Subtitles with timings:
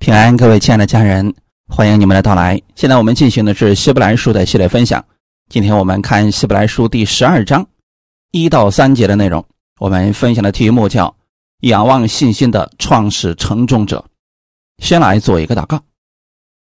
[0.00, 1.34] 平安，各位亲爱的家人，
[1.68, 2.58] 欢迎你们的到来。
[2.74, 5.04] 现在我们进行的是希伯来书的系列分享。
[5.50, 7.64] 今天我们看希伯来书第十二章
[8.30, 9.44] 一到三节的内容。
[9.78, 11.14] 我们分享的题目叫
[11.68, 14.02] “仰望信心的创始承重者”。
[14.82, 15.78] 先来做一个祷告，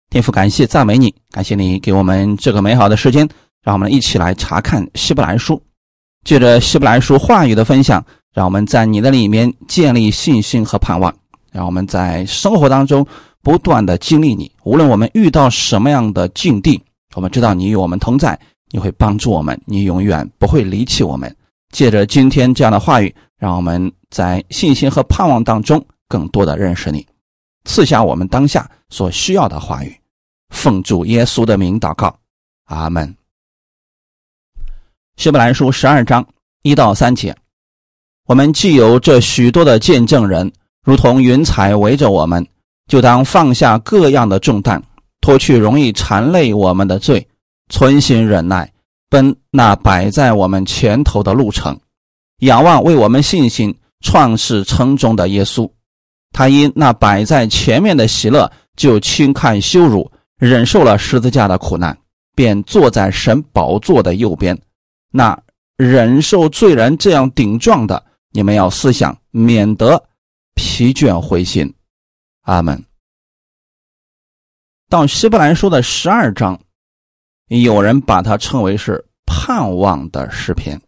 [0.10, 3.26] 天父，感谢赞美你，感谢你给我们这个美好的时间，
[3.64, 5.60] 让我们一起来查看希伯来书。
[6.26, 11.16] 借着希伯来书话语的分享，让我们在你的里面建立信心和盼望，
[11.54, 13.08] 让我们在生活当中。
[13.50, 16.80] 不断的经历你，无论我们遇到什么样的境地，
[17.16, 21.36] 我们知道你与我们同在，你会帮助我们，你永远不会离弃我们。
[21.72, 27.04] 借着今天这样的话语，让我们在信心和盼望当中更多的认识你，
[27.66, 30.00] 赐下我们当下所需要的话语。
[30.50, 32.16] 奉主耶稣的名祷告，
[32.66, 33.16] 阿门。
[35.18, 36.24] 希伯来书十二章
[36.62, 37.36] 一到三节，
[38.28, 40.52] 我们既有这许多的见证人，
[40.84, 42.46] 如同云彩围着我们。
[42.90, 44.82] 就当放下各样的重担，
[45.22, 47.26] 脱去容易缠累我们的罪，
[47.70, 48.74] 存心忍耐，
[49.10, 51.80] 奔那摆在我们前头的路程，
[52.40, 55.70] 仰望为我们信心创始成终的耶稣。
[56.32, 61.96] 他因那摆在前面的喜乐，就轻看羞辱，忍受了十字架的苦难，
[62.36, 64.58] 便坐在神宝座的右边。
[65.12, 65.40] 那
[65.78, 70.04] 忍受罪人这样顶撞的，你们要思想，免得
[70.56, 71.72] 疲倦灰心。
[72.50, 72.84] 阿门。
[74.90, 76.60] 到希伯来书的十二章，
[77.48, 80.82] 有人把它称为是盼望的诗篇。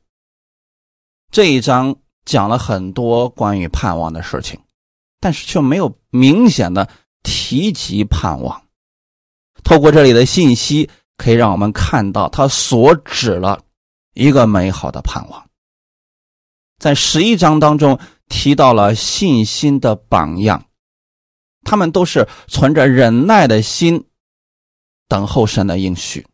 [1.29, 1.95] 这一章
[2.25, 4.59] 讲了很多关于盼望的事情，
[5.19, 6.89] 但是却没有明显的
[7.21, 8.63] 提及盼望。
[9.63, 13.61] 透过这里的信息，可以让我们看到他所指了
[14.15, 15.47] 一个美好的盼望。
[16.79, 20.65] 在十一章当中提到了信心的榜样。
[21.63, 24.03] 他们都是存着忍耐的心
[25.07, 26.25] 等候神的应许，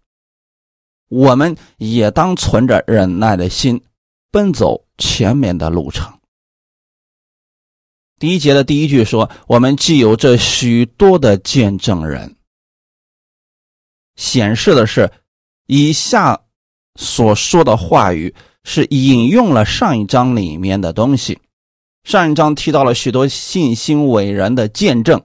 [1.09, 3.81] 我们也当存着忍耐的心
[4.31, 6.13] 奔走前面的路程。
[8.19, 12.35] 第一节的第一句说：“我们既有这许多的见证人。”
[14.17, 15.11] 显示的是，
[15.67, 16.41] 以下
[16.95, 18.33] 所说的话语
[18.63, 21.39] 是引用了上一章里面的东西。
[22.07, 25.21] 上一章提到了许多信心伟人的见证，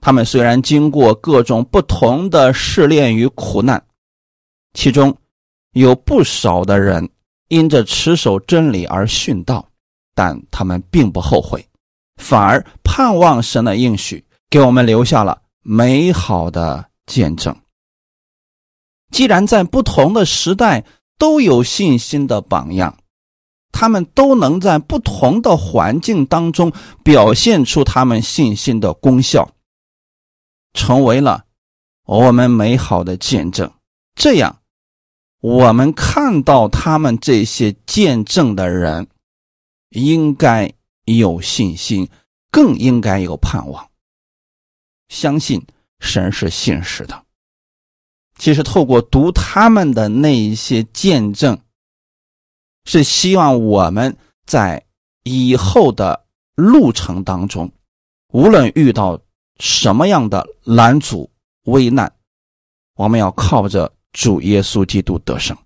[0.00, 3.84] 他们虽然经过各种不同的试炼与苦难，
[4.72, 5.16] 其中
[5.72, 7.10] 有不少的人
[7.48, 9.68] 因着持守真理而殉道，
[10.14, 11.66] 但他们并不后悔，
[12.22, 17.52] 反而盼望神的应许，给我们留下了美好的见证。
[19.10, 20.84] 既然在不同的时代
[21.18, 22.96] 都有信心的榜样。
[23.72, 26.72] 他们都能在不同的环境当中
[27.02, 29.50] 表现出他们信心的功效，
[30.74, 31.44] 成为了
[32.04, 33.72] 我们美好的见证。
[34.14, 34.60] 这样，
[35.40, 39.08] 我们看到他们这些见证的人，
[39.90, 40.72] 应该
[41.06, 42.08] 有信心，
[42.50, 43.88] 更应该有盼望，
[45.08, 45.66] 相信
[45.98, 47.24] 神是信实的。
[48.38, 51.58] 其实，透过读他们的那一些见证。
[52.84, 54.84] 是希望我们在
[55.22, 57.70] 以后的路程当中，
[58.28, 59.20] 无论遇到
[59.58, 61.30] 什么样的拦阻、
[61.64, 62.12] 危难，
[62.94, 65.56] 我们要靠着主耶稣基督得胜，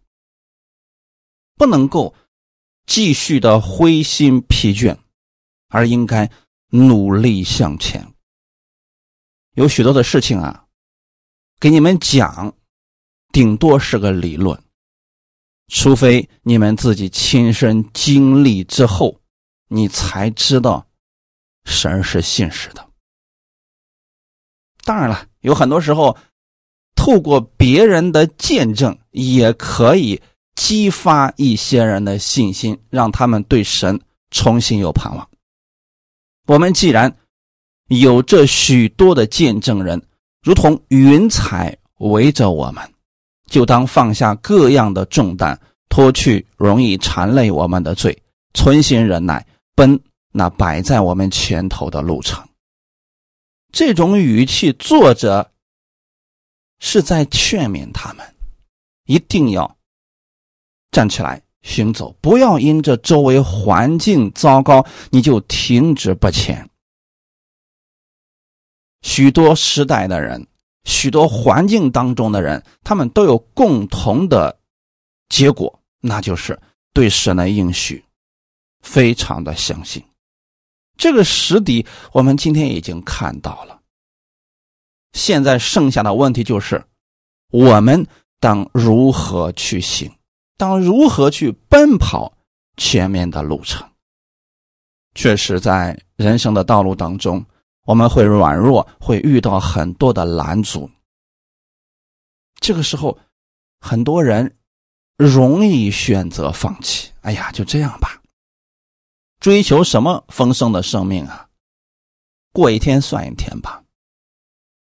[1.57, 2.15] 不能够
[2.87, 4.97] 继续的灰心疲倦，
[5.69, 6.31] 而应该
[6.69, 8.13] 努力向前。
[9.55, 10.67] 有许多的事情啊，
[11.59, 12.55] 给你们讲，
[13.33, 14.63] 顶多是个理论。
[15.69, 19.21] 除非你们自己亲身经历之后，
[19.69, 20.87] 你才知道
[21.65, 22.87] 神是信实的。
[24.85, 26.17] 当然了，有很多时候，
[26.95, 30.23] 透过别人的见证，也可以
[30.55, 34.01] 激发一些人的信心，让他们对神
[34.31, 35.29] 重新有盼望。
[36.47, 37.17] 我们既然
[37.89, 40.01] 有这许多的见证人，
[40.43, 42.93] 如同云彩围着我们。
[43.47, 45.59] 就当放下各样的重担，
[45.89, 48.21] 脱去容易缠累我们的罪，
[48.55, 49.99] 存心忍耐，奔
[50.33, 52.47] 那摆在我们前头的路程。
[53.73, 55.53] 这种语气，作者
[56.81, 58.35] 是在劝勉他们，
[59.05, 59.77] 一定要
[60.91, 66.69] 站起来行走，不要因着周围环境糟糕，你就停止不前。
[69.03, 70.45] 许多时代的人。
[70.87, 74.59] 许多环境当中的人，他们都有共同的
[75.29, 76.59] 结果，那就是
[76.95, 78.03] 对神的应许
[78.81, 80.03] 非常的相信。
[80.97, 83.81] 这个实底，我们今天已经看到了。
[85.13, 86.83] 现在剩下的问题就是，
[87.51, 88.07] 我们
[88.39, 90.11] 当如何去行，
[90.57, 92.33] 当如何去奔跑
[92.77, 93.87] 前面的路程。
[95.15, 97.45] 确实，在人生的道路当中，
[97.87, 100.91] 我们会软弱，会遇到很多的拦阻。
[102.61, 103.19] 这个时候，
[103.81, 104.59] 很多人
[105.17, 107.11] 容易选择放弃。
[107.23, 108.21] 哎呀，就这样吧。
[109.41, 111.49] 追求什么丰盛的生命啊？
[112.53, 113.83] 过一天算一天吧。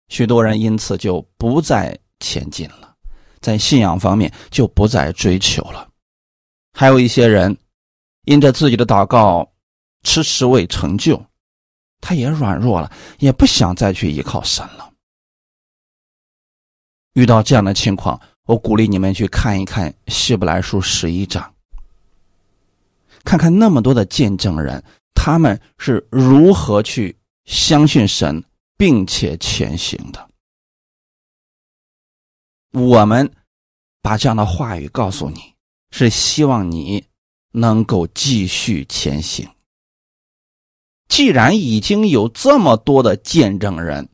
[0.07, 2.95] 许多人因此就不再前进了，
[3.41, 5.87] 在信仰方面就不再追求了。
[6.73, 7.57] 还有一些人，
[8.23, 9.51] 因着自己的祷告。
[10.03, 11.21] 迟迟未成就，
[11.99, 14.93] 他也软弱了，也不想再去依靠神了。
[17.13, 21.53] 遇到这样的情况，我鼓励你们去看一看《希伯来书》十一章，
[23.23, 24.83] 看看那么多的见证人，
[25.15, 28.43] 他们是如何去相信神，
[28.77, 30.29] 并且前行的。
[32.73, 33.29] 我们
[34.03, 35.55] 把这样的话语告诉你，
[35.89, 37.03] 是希望你
[37.51, 39.49] 能够继续前行。
[41.07, 44.09] 既然已经有这么多的见证人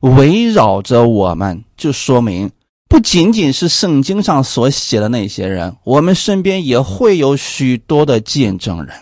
[0.00, 2.50] 围绕着我们，就说明
[2.88, 8.94] 不仅仅是圣经上所写的那些人，我们身边也会有许多的见证人。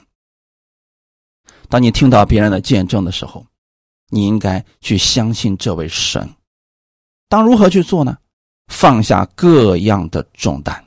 [1.69, 3.44] 当你听到别人的见证的时候，
[4.11, 6.29] 你应该去相信这位神。
[7.29, 8.17] 当如何去做呢？
[8.69, 10.84] 放下各样的重担。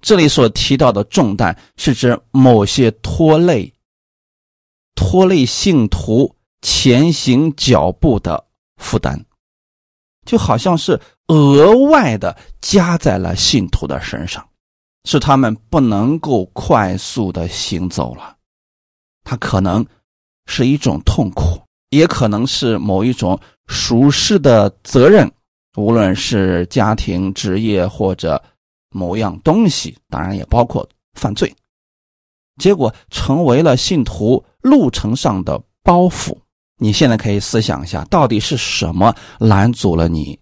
[0.00, 3.72] 这里所提到的重担，是指某些拖累。
[5.00, 8.44] 拖累信徒前行脚步的
[8.76, 9.18] 负担，
[10.26, 14.46] 就好像是额外的加在了信徒的身上，
[15.04, 18.36] 使他们不能够快速的行走了。
[19.24, 19.84] 它可能
[20.44, 21.58] 是一种痛苦，
[21.88, 25.32] 也可能是某一种属世的责任，
[25.76, 28.40] 无论是家庭、职业或者
[28.90, 31.52] 某样东西，当然也包括犯罪。
[32.60, 36.36] 结果成为了信徒路程上的包袱。
[36.76, 40.40] 你现在可以思想一下，到底是什么拦阻了你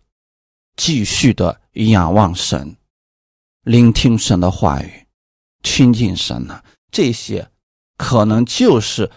[0.77, 2.77] 继续的仰望神、
[3.63, 5.07] 聆听神的话语、
[5.63, 6.63] 亲近神呢？
[6.91, 7.51] 这些
[7.97, 9.11] 可能就是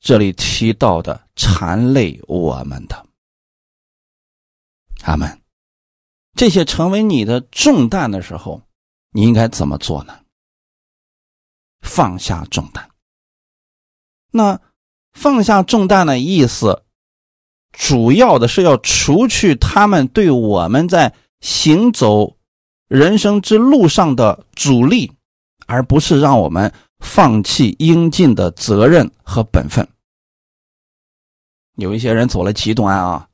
[0.00, 3.06] 这里提到的缠累我们的。
[5.04, 5.40] 阿门。
[6.36, 8.60] 这些成为你的重担的时候，
[9.12, 10.18] 你应该怎么做呢？
[11.82, 12.90] 放下重担。
[14.36, 14.60] 那
[15.12, 16.82] 放下重担的意思，
[17.70, 22.36] 主要的是要除去他们对我们在行走
[22.88, 25.12] 人生之路上的阻力，
[25.66, 29.86] 而不是让我们放弃应尽的责任和本分。
[31.76, 33.28] 有一些人走了极端啊，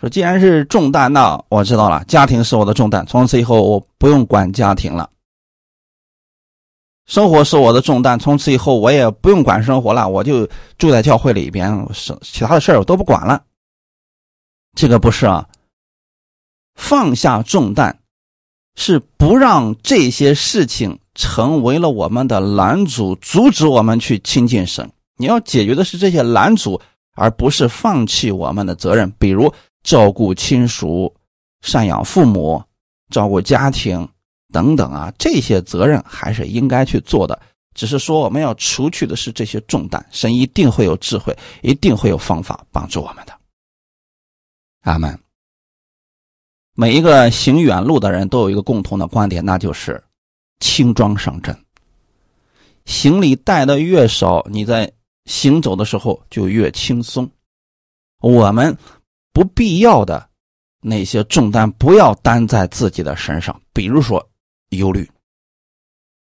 [0.00, 5.08] 说既然是重担，那我知道了，家庭是我的重担，从此以后我不用管家庭了。
[7.06, 13.42] 生活是我的重担，从此以后我也不用管生活了，我就住在教会里边，是其他的事儿我都不管了。
[14.74, 15.46] 这个不是啊，
[16.76, 17.98] 放下重担，
[18.76, 24.88] 是不让这些事情成为了我们的拦阻，阻止我们去亲近神。
[25.16, 26.80] 你要解决的是这些拦阻，
[27.14, 29.52] 而不是放弃我们的责任，比如
[29.82, 31.12] 照顾亲属、
[31.62, 32.62] 赡养父母、
[33.10, 34.08] 照顾家庭。
[34.52, 37.40] 等等啊，这些责任还是应该去做的，
[37.74, 40.06] 只是说我们要除去的是这些重担。
[40.10, 43.32] 神一定会有智慧，一定会有方法帮助我们的。
[44.82, 45.18] 阿门。
[46.74, 50.02] 每一个行远路的人都有一个共同的观点，那就是
[50.60, 51.56] 轻装上阵。
[52.84, 54.90] 行李带的越少，你在
[55.26, 57.30] 行走的时候就越轻松。
[58.20, 58.76] 我们
[59.32, 60.28] 不必要的
[60.80, 64.28] 那些重担不要担在自己的身上，比如说。
[64.76, 65.08] 忧虑，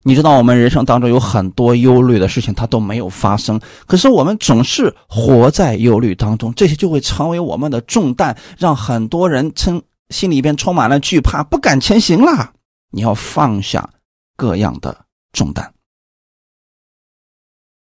[0.04, 3.60] 你知道我们人生当中有很多忧虑的事情，它都没有发生。
[3.86, 12.54] 可是我们总是活在忧虑当中，这些就会成为我们的重担，让很多人称心里边充满了惧怕，不敢前行了。
[12.92, 13.90] 你要放下
[14.36, 15.74] 各样的重担，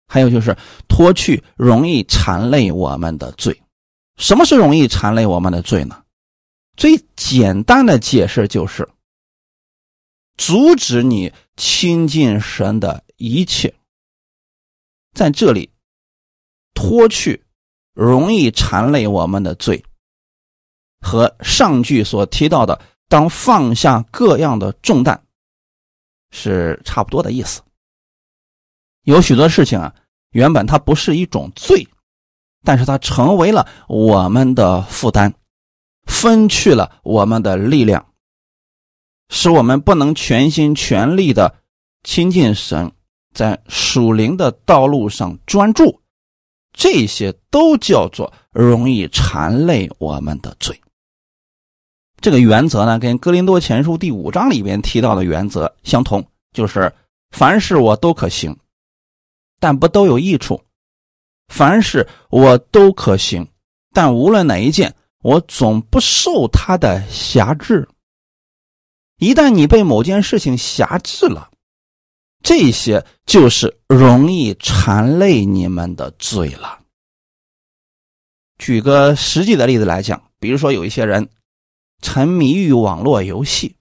[0.08, 0.56] 还有就是
[0.88, 3.62] 脱去容易缠累我们的罪。
[4.18, 6.02] 什么是容易缠累我们的罪呢？
[6.78, 8.88] 最简单的解释就是。
[10.38, 13.74] 阻止你亲近神的一切，
[15.14, 15.70] 在这里
[16.74, 17.44] 脱去
[17.94, 19.84] 容易缠累我们的罪，
[21.00, 25.24] 和上句所提到的当放下各样的重担
[26.32, 27.62] 是差不多的意思。
[29.04, 29.96] 有许多事情啊，
[30.32, 31.88] 原本它不是一种罪，
[32.64, 35.34] 但是它成为了我们的负担，
[36.06, 38.06] 分去了我们的力量，
[39.30, 41.56] 使我们不能全心全力的
[42.04, 42.92] 亲近神，
[43.34, 46.02] 在属灵的道路上专注。
[46.74, 50.80] 这些都叫做容易缠累我们的罪。
[52.20, 56.92] 这个原则呢，跟《哥林多前书》第五章里边提到的原则相同，就是
[57.32, 58.58] 凡事我都可行，
[59.60, 60.56] 但不都有益处；
[61.48, 63.48] 凡事我都可行，
[63.94, 67.88] 但无论哪一件，我总不受他的辖制。
[69.26, 71.50] 一旦你被某件事情辖制了，
[72.44, 76.80] 这些就是容易缠累你们的罪了。
[78.60, 81.28] 举个实际的例子来讲，比如说有一些人
[82.04, 83.76] 沉迷于网络游戏，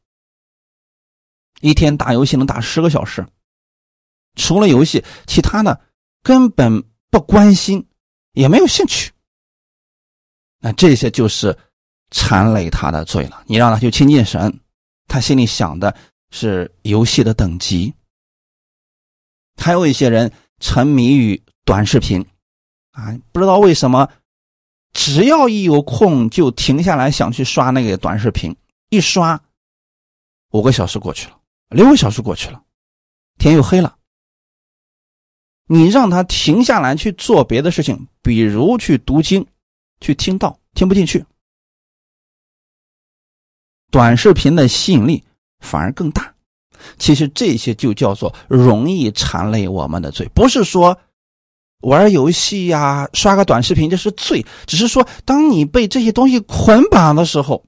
[1.61, 3.27] 一天打游戏能打十个小时，
[4.37, 5.79] 除了游戏，其他的
[6.23, 7.87] 根本不关心，
[8.33, 9.13] 也没有兴趣。
[10.61, 11.55] 那这些就是
[12.11, 13.45] 缠累他的罪了。
[13.45, 14.59] 你让他去亲近神，
[15.07, 15.97] 他心里想的
[16.31, 17.95] 是游戏的等级。
[19.57, 22.25] 还有一些人沉迷于短视频，
[22.91, 24.09] 啊，不知道为什么，
[24.93, 28.55] 只要一有空就停下来想去刷那个短视频，
[28.91, 29.41] 一刷，
[30.51, 32.63] 五个小时过去了，六个小时过去了，
[33.39, 33.97] 天又黑了。
[35.67, 39.47] 你让他停下来去做别的事情，比如去读经、
[40.01, 41.25] 去听道，听不进去。
[43.95, 45.23] 短视频的吸引力
[45.61, 46.35] 反而更大。
[46.99, 50.99] 其实这些就叫做容易缠累我们的罪，不是说
[51.83, 57.65] 玩游戏呀、刷个短视频这是罪，只是说当你被这些东西捆绑的时候，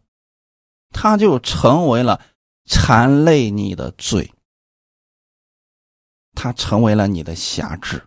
[0.90, 2.20] 它就成为了
[2.68, 4.28] 缠累你的罪，
[6.34, 8.02] 它成为了你的辖制。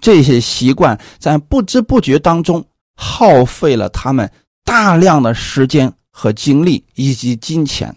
[0.00, 4.32] 这些习惯在不知不觉当中耗费了他们
[4.64, 7.94] 大量的时间和精力以及金钱。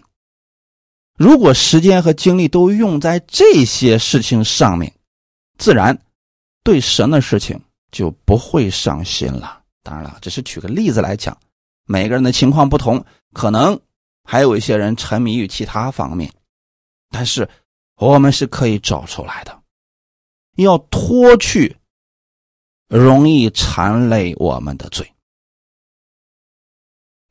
[1.16, 4.92] 如果时间和精力都用在这些事情上面，
[5.56, 5.98] 自然
[6.62, 7.58] 对神的事情
[7.90, 9.62] 就不会上心了。
[9.82, 11.34] 当然了，只是举个例子来讲，
[11.86, 13.80] 每个人的情况不同，可能
[14.22, 16.30] 还有一些人沉迷于其他方面，
[17.08, 17.48] 但是
[17.96, 19.62] 我们是可以找出来的，
[20.56, 21.74] 要脱去
[22.86, 25.10] 容易缠累我们的罪，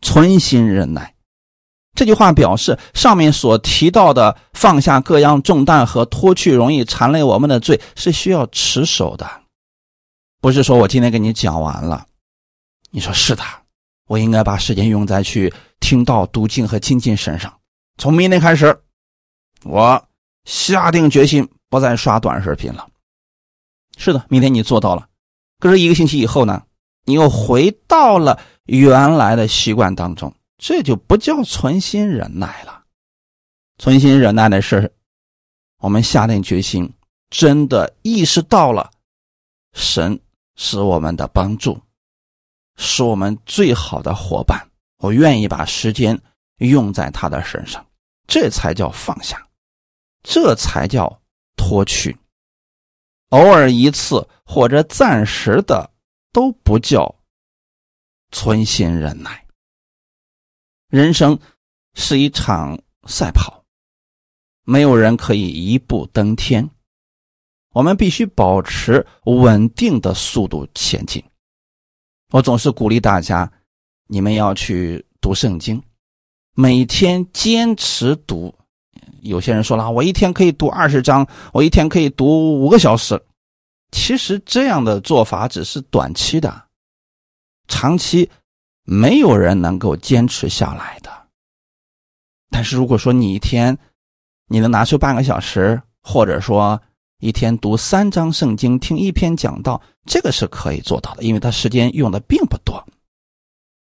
[0.01, 1.15] 存心忍耐。
[1.95, 9.29] 这句话表示，上面所提到的放下各样重担和脱去容易缠累我们的罪，是需要持守的，
[10.39, 12.05] 不是说我今天给你讲完了，
[12.91, 13.43] 你说是的，
[14.07, 17.53] 我应该把时间用在去听到、读经和亲近身上。
[17.97, 18.79] 从明天开始，
[19.65, 20.01] 我
[20.45, 22.87] 下定决心不再刷短视频了。
[23.97, 25.05] 是的，明天你做到了，
[25.59, 26.63] 可是一个星期以后呢，
[27.03, 28.39] 你又回到了
[28.77, 30.33] 原来的习惯当中。
[30.57, 32.83] 这就不叫存心忍耐了。
[33.77, 34.93] 存心忍耐的是，
[35.77, 36.91] 我们下定决心，
[37.29, 38.91] 真的意识到了
[39.71, 40.19] 神
[40.57, 41.79] 是我们的帮助，
[42.75, 44.69] 是我们最好的伙伴。
[44.97, 46.19] 我愿意把时间
[46.57, 47.87] 用在他的身上，
[48.27, 49.47] 这才叫放下，
[50.23, 51.21] 这才叫
[51.55, 52.17] 脱去。
[53.29, 55.89] 偶尔一次或者暂时的，
[56.33, 57.15] 都不叫
[58.31, 59.45] 存心忍耐。
[60.89, 61.39] 人生
[61.93, 63.63] 是一场赛跑，
[64.63, 66.69] 没有人可以一步登天。
[67.71, 71.23] 我们必须保持稳定的速度前进。
[72.31, 73.51] 我总是鼓励大家，
[74.07, 75.81] 你们要去读圣经，
[76.55, 78.53] 每天坚持读。
[79.21, 83.21] 有些人说了，我一天可以读二十章，我一天可以读五个小时。
[83.91, 86.68] 其实这样的做法只是短期的，
[87.69, 88.29] 长期。
[88.91, 91.11] 没有人能够坚持下来的。
[92.49, 93.77] 但是如果说你一天
[94.47, 96.81] 你能拿出半个小时，或者说
[97.19, 102.83] 一天读三章圣经、听一篇讲道，这个是可以做到的，因为他时间用的并不多。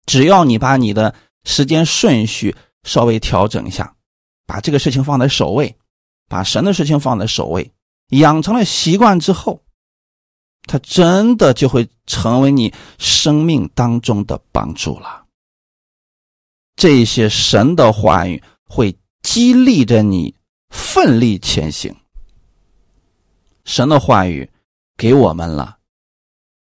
[0.06, 3.96] 只要你把你的时间顺序稍微调整一下，
[4.46, 5.74] 把这个事情放在首位，
[6.28, 7.72] 把神的事情放在首位，
[8.10, 9.64] 养成了习惯之后。
[10.64, 15.26] 他真的就会成为你生命当中的帮助了。
[16.76, 20.34] 这些神的话语会激励着你
[20.70, 21.96] 奋力前行。
[23.66, 24.50] 神的话语
[24.96, 25.78] 给我们了，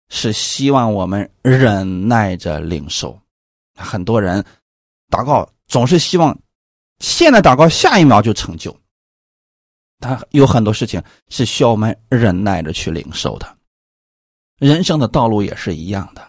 [0.09, 3.19] 是希望我们忍耐着领受。
[3.75, 4.43] 很多人
[5.09, 6.37] 祷告总是希望
[6.99, 8.75] 现在祷告，下一秒就成就。
[9.99, 13.57] 他有很多事情是需要我们忍耐着去领受的。
[14.63, 16.25] 人生的道路也是一样的，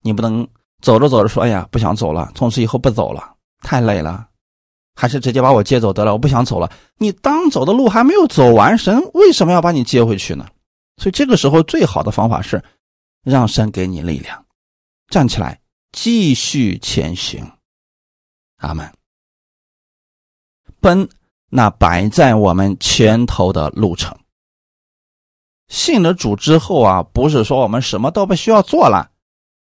[0.00, 0.48] 你不能
[0.80, 4.26] 走着走着说：“哎呀，不想走了，从此以后不走了，太累了，
[4.94, 10.48] 还是直接把我接走得了，我不想走了。”你当走的路还没有走完，神为什么要把你接回去呢？
[10.96, 12.64] 所以这个时候最好的方法是，
[13.22, 14.42] 让神给你力量，
[15.08, 15.60] 站起来
[15.92, 17.46] 继续前行。
[18.56, 18.90] 阿门。
[20.80, 21.06] 奔
[21.50, 24.16] 那摆在我们前头的路程。
[25.68, 29.10] 信了主之后啊，不是说我们什么都不需要做了。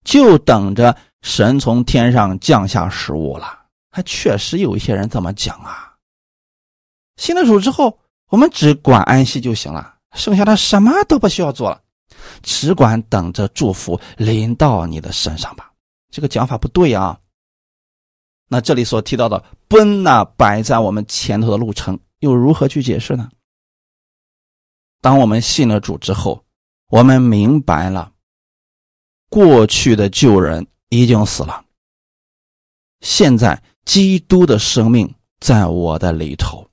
[0.04, 3.60] 就等着神从天上降下食物了，
[3.92, 5.94] 还确实有一些人这么讲啊。
[7.18, 8.00] 信了主之后，
[8.30, 11.82] 我们只管安息就行了，剩下的什么都不需要做了，
[12.42, 15.72] 只管等着祝福临到你的身上吧。
[16.10, 17.20] 这个讲法不对啊。
[18.48, 23.28] 那这里所提到的奔那摆在我们前头的路程，又如何去解释呢？
[25.02, 26.44] 当我们信了主之后，
[26.90, 28.12] 我们明白了。
[29.30, 31.66] 过去的旧人已经死了，
[33.02, 36.70] 现在基督的生命在我的里头，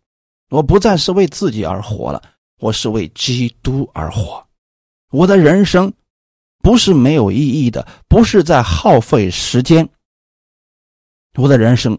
[0.51, 2.23] 我不再是为自己而活了，
[2.59, 4.47] 我是为基督而活。
[5.11, 5.93] 我的人生
[6.61, 9.89] 不是没有意义的，不是在耗费时间。
[11.37, 11.99] 我的人生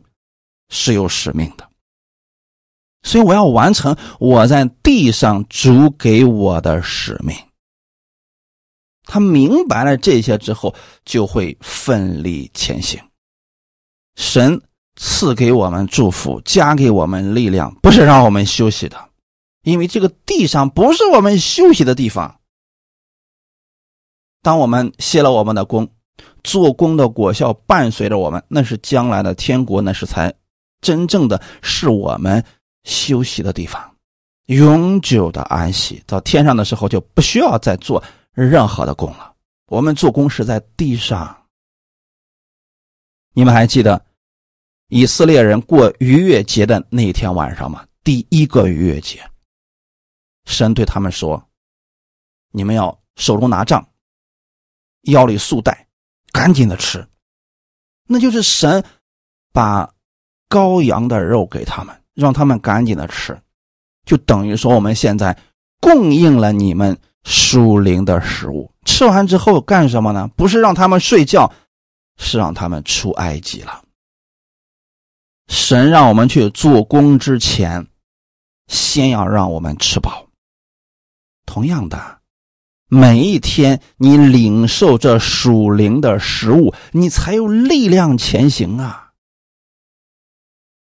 [0.70, 1.70] 是有使命的，
[3.06, 7.34] 所以我要完成我在地上主给我的使命。
[9.04, 10.74] 他明白了这些之后，
[11.06, 13.00] 就会奋力前行。
[14.16, 14.60] 神
[14.96, 18.98] 赐给我们祝福，加给我们力量，不是让我们休息的，
[19.62, 22.40] 因为这个地上不是我们休息的地方。
[24.42, 25.88] 当我们歇了我们的功，
[26.44, 30.34] 做工的果效伴随着我们，那是将来的天国，那是才
[30.82, 32.44] 真正的是我们
[32.86, 33.96] 休息的地方，
[34.46, 36.02] 永久的安息。
[36.08, 38.02] 到天上的时候，就不需要再做。
[38.32, 39.34] 任何的功了，
[39.68, 41.46] 我们做工是在地上。
[43.32, 44.06] 你们还记得
[44.90, 47.88] 以色列人过逾越节的那一天晚上吗？
[48.04, 49.24] 第一个逾越节，
[50.44, 51.42] 神对他们说
[52.52, 53.88] ：“你们要手中拿杖，
[55.04, 55.88] 腰里束带，
[56.34, 57.08] 赶紧的吃。”
[58.08, 58.84] 那就是神
[59.54, 59.90] 把
[60.50, 63.40] 羔羊的肉给他们，让他们赶紧的吃，
[64.06, 65.38] 就等于说我们现在
[65.80, 66.98] 供应了你们。
[67.28, 70.30] 属灵的食物吃完之后干什么呢？
[70.36, 71.52] 不是让他们睡觉，
[72.20, 73.82] 是让他们出埃及了。
[75.48, 77.88] 神让我们去做工之前，
[78.68, 80.28] 先要让我们吃饱。
[81.48, 82.20] 同样的，
[82.90, 89.05] 每一天你领受这属灵的食物，你才有力量前行啊！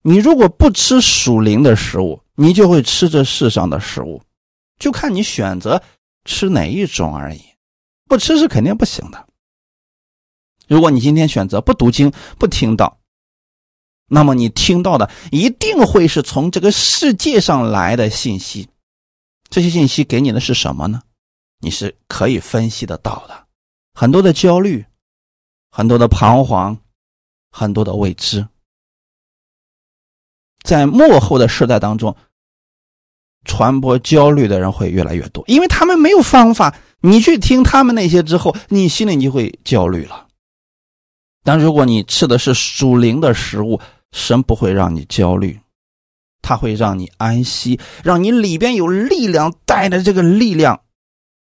[0.02, 4.22] 你如果不吃属灵的食物，你就会吃这世上的食物，
[4.78, 5.82] 就看你选择。
[6.24, 7.42] 吃哪一种而已，
[8.06, 9.26] 不吃是肯定不行的。
[10.68, 12.96] 如果你今天选择不读经、不听到，
[14.06, 18.68] 那么你听到的一定会是从这个世界上来的信息。
[19.50, 21.02] 这些信息给你的是什么呢？
[21.58, 23.48] 你是可以分析得到的。
[23.94, 24.86] 很多的焦虑，
[25.72, 26.78] 很多的彷徨，
[27.50, 28.46] 很多的未知，
[30.62, 32.16] 在幕后的时代当中。
[33.44, 36.76] 传播焦虑的人会越来越多，因为他们没有方法。
[37.00, 40.28] 你去听他们那些之后，你心里就会焦虑了。
[41.42, 43.80] 但如果你吃的是属灵的食物，
[44.12, 45.58] 神不会让你焦虑，
[46.40, 50.80] 他会让你安息，让你里边有力量，带着这个力量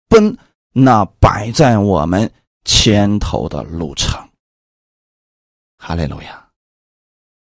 [0.09, 0.39] 奔
[0.73, 2.33] 那摆在我们
[2.65, 4.29] 前头的路程。
[5.79, 6.42] 哈利路亚！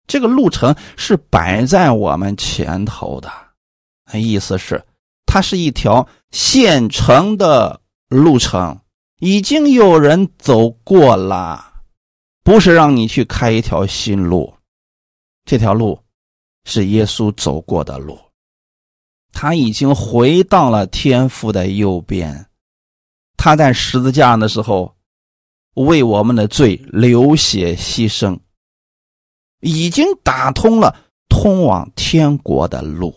[0.10, 3.32] 这个路程是摆在我们前头的。
[4.14, 4.84] 意思是，
[5.28, 8.78] 它是一条现成的路程，
[9.20, 11.84] 已经有人走过了，
[12.44, 14.52] 不是让你去开一条新路。
[15.46, 16.00] 这条路
[16.66, 18.20] 是耶稣走过的路，
[19.32, 22.48] 他已经回到了天父的右边。
[23.38, 24.96] 他在十字架上的时候，
[25.76, 28.38] 为我们的罪流血牺牲，
[29.60, 30.96] 已经打通了
[31.28, 33.16] 通往天国的路。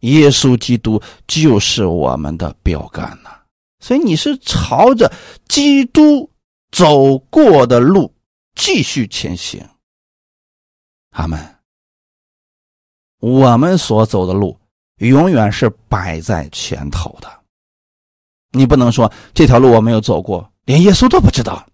[0.00, 3.30] 耶稣基督就是我们的标杆呐，
[3.78, 5.12] 所以你是朝着
[5.48, 6.28] 基督
[6.72, 8.12] 走过的路
[8.56, 9.64] 继续前行。
[11.10, 11.56] 阿门。
[13.20, 14.58] 我们所走的路
[14.96, 17.30] 永远是摆在前头的，
[18.50, 21.64] 你不能说这条路我没有走过，连耶稣都不知道。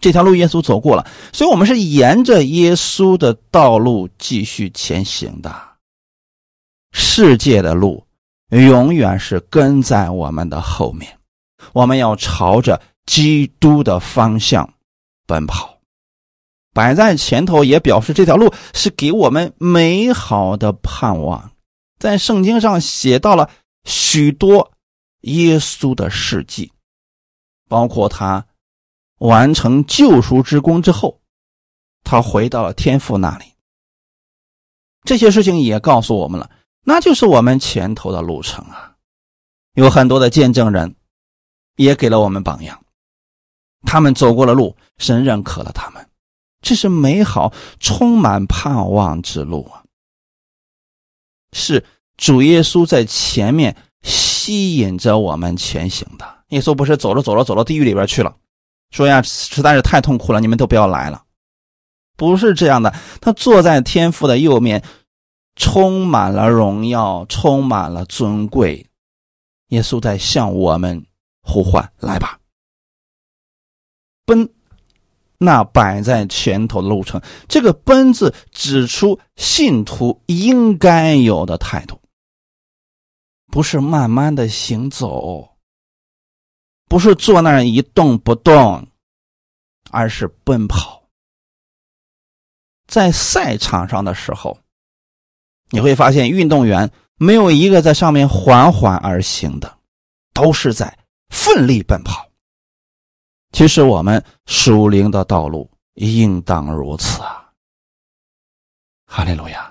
[0.00, 5.54] 这条路耶稣走过了，所以我们是沿着耶稣的道路继续前行的。
[6.92, 8.06] 世界的路
[8.50, 11.18] 永远是跟在我们的后面，
[11.72, 14.72] 我们要朝着基督的方向
[15.26, 15.78] 奔跑，
[16.72, 21.50] 摆在前头，也表示这条路是给我们美好的盼望。
[21.98, 23.50] 在圣经上写到了
[23.84, 24.70] 许多
[25.22, 26.70] 耶稣的事迹，
[27.68, 28.46] 包括他
[29.18, 31.20] 完成救赎之功之后，
[32.04, 33.44] 他回到了天父那里。
[35.04, 36.50] 这些事情也告诉我们了，
[36.84, 38.94] 那就是我们前头的路程啊。
[39.74, 40.94] 有很多的见证人，
[41.76, 42.84] 也给了我们榜样。
[43.82, 46.08] 他们走过了路，神认可了他们，
[46.60, 49.84] 这是美好、充满盼望之路啊！
[51.52, 51.84] 是
[52.16, 56.44] 主耶稣在前面吸引着我们前行的。
[56.48, 58.36] 耶稣不是走着走着走到地狱里边去了，
[58.90, 61.22] 说呀，实在是太痛苦了，你们都不要来了。
[62.16, 64.82] 不是这样的，他坐在天父的右面，
[65.56, 68.84] 充满了荣耀，充满了尊贵。
[69.68, 71.04] 耶稣在向我们
[71.42, 72.38] 呼唤：“来吧，
[74.24, 74.48] 奔
[75.36, 82.00] 那摆在前头的路程。”这个“奔”字指出信徒应该有的态度，
[83.52, 85.48] 不是慢慢的行走，
[86.88, 88.86] 不是坐那儿一动不动，
[89.90, 91.02] 而是奔跑。
[92.86, 94.58] 在赛场上的时候，
[95.70, 96.90] 你会发现运动员。
[97.20, 99.76] 没有一个在上面缓缓而行的，
[100.32, 100.96] 都是在
[101.30, 102.24] 奋力奔跑。
[103.50, 107.50] 其实我们属灵的道路应当如此啊！
[109.04, 109.67] 哈利路亚！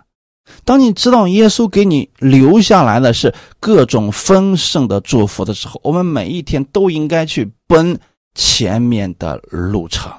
[0.68, 7.98] 当你知道耶稣给你留下来的是各种丰盛的祝福的时候，我们每一天都应该去奔
[8.36, 10.12] 前面的路程。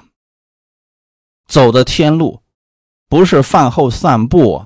[1.47, 2.41] 走的天路，
[3.07, 4.65] 不是饭后散步，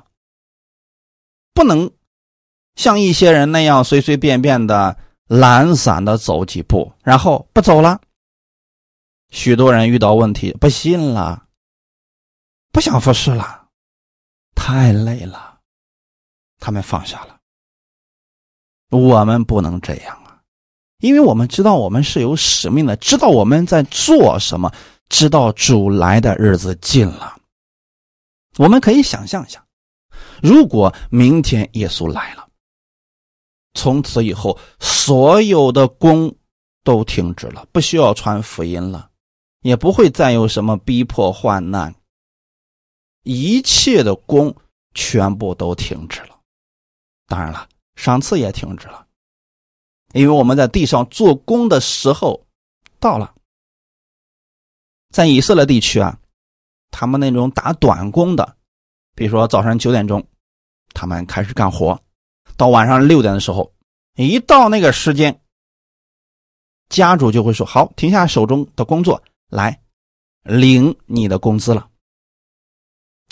[1.53, 1.91] 不能。
[2.75, 7.99] 像一些人那样随随便便的、懒散的走几步，然后不走了。
[9.31, 11.43] 许多人遇到问题不信了，
[12.71, 13.67] 不想服侍了，
[14.55, 15.52] 太累了，
[16.63, 17.37] 他们放下了。
[18.89, 20.39] 我们不能这样啊，
[20.99, 24.71] 因为我们知道我们是有使命的，知道我们在做什么，
[25.09, 27.35] 知道主来的日子近了。
[28.57, 29.61] 我们可以想象一下，
[30.41, 32.47] 如果明天耶稣来了。
[33.73, 36.33] 从此以后，所有的工
[36.83, 39.09] 都停止了，不需要传福音了，
[39.63, 41.93] 也不会再有什么逼迫患难，
[43.23, 44.55] 一切的工
[44.93, 46.32] 全部都停止了。
[47.33, 49.07] 当然了，赏赐也停止了，
[50.13, 52.45] 因为我们在地上做工的时候
[52.99, 53.33] 到了。
[55.09, 56.15] 在以色列地区啊，
[56.91, 58.55] 他们那种打短工的，
[59.15, 60.23] 比如说早上九点钟，
[60.93, 61.99] 他们开始干活。
[62.55, 63.73] 到晚上六点的时候，
[64.15, 65.41] 一到那个时间，
[66.89, 69.81] 家主就会说：“好，停下手中的工作，来
[70.43, 71.89] 领你的工资了。”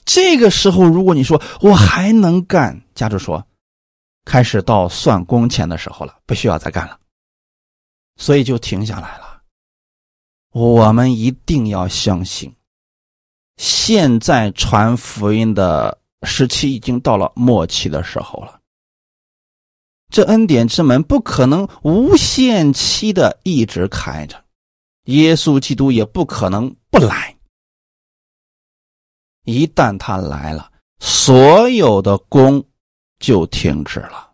[0.03, 3.45] 这个时候，如果你说我还能干，家主说
[4.25, 6.99] ：“开始到算工钱的时候了，不需要再干了。”
[8.17, 9.41] 所以就停下来了。
[10.51, 12.53] 我们一定要相信，
[13.57, 18.59] 现在传福音的时期已经到了末期的时候了。
[20.09, 24.43] 这恩典之门不可能无限期的一直开着，
[25.05, 27.37] 耶稣基督也不可能不来。
[29.45, 32.63] 一旦他来了，所有的功
[33.21, 34.29] 就停止了。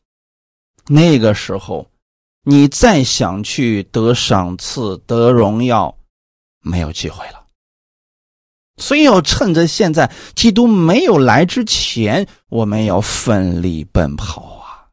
[0.87, 1.87] 那个时候，
[2.43, 5.95] 你再想去得赏赐、得荣耀，
[6.61, 7.43] 没有机会了。
[8.77, 14.87] 所以要趁着现在基督没有来之前，我们要奋力奔跑啊。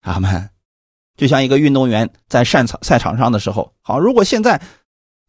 [0.00, 0.50] 阿门，
[1.16, 4.60] 就像一个运动员在赛场赛场上的时候，好，如果现在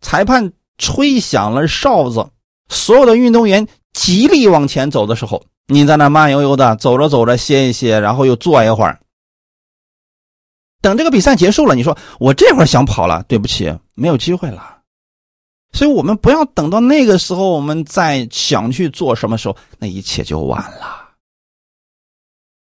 [0.02, 2.28] 裁判吹响了哨子，
[2.70, 9.00] 所有的运动员极力往前走的时候，你在那慢悠悠的走着走着歇一歇，然后又坐一会儿，
[10.82, 14.74] 等这个比赛结束了，你说我这会儿想跑了，对不起，没有机会了。
[15.72, 21.04] 所以我们不要等到那个时候，我们再想去做什么时候，那一切就晚了。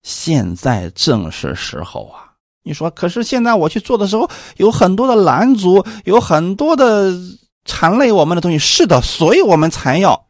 [0.04, 2.32] 现在正是时候啊！
[2.62, 7.12] 你说，可是现在我去做的时候，有很多的拦阻，有很多的
[7.64, 8.58] 缠累我们的东西。
[8.58, 10.26] 是的，所以我们才要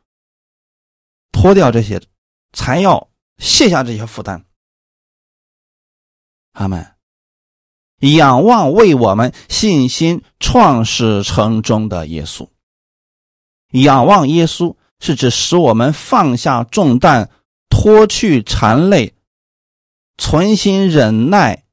[1.36, 2.00] 脱掉这些，
[2.54, 4.46] 才要卸下这些负担。
[6.52, 6.94] 阿门。
[8.00, 12.48] 仰望为我们信心创始成终的耶稣。
[13.72, 17.28] 仰望耶稣是指使我们放下重担，
[17.68, 19.14] 脱去缠累。
[20.16, 21.64] 存心忍耐，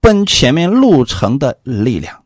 [0.00, 2.24] 奔前面路程的力量。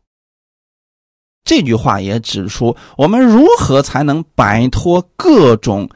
[1.43, 5.91] 这句话也指出，我们如何才能摆脱各种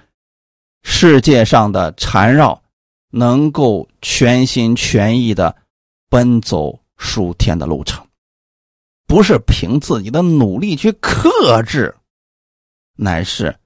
[0.82, 2.62] 世界上的缠绕，
[3.10, 5.56] 能够全心全意的
[6.08, 8.06] 奔走数天的路程，
[9.06, 11.96] 不是凭自己的努力去克制，
[12.96, 13.58] 乃是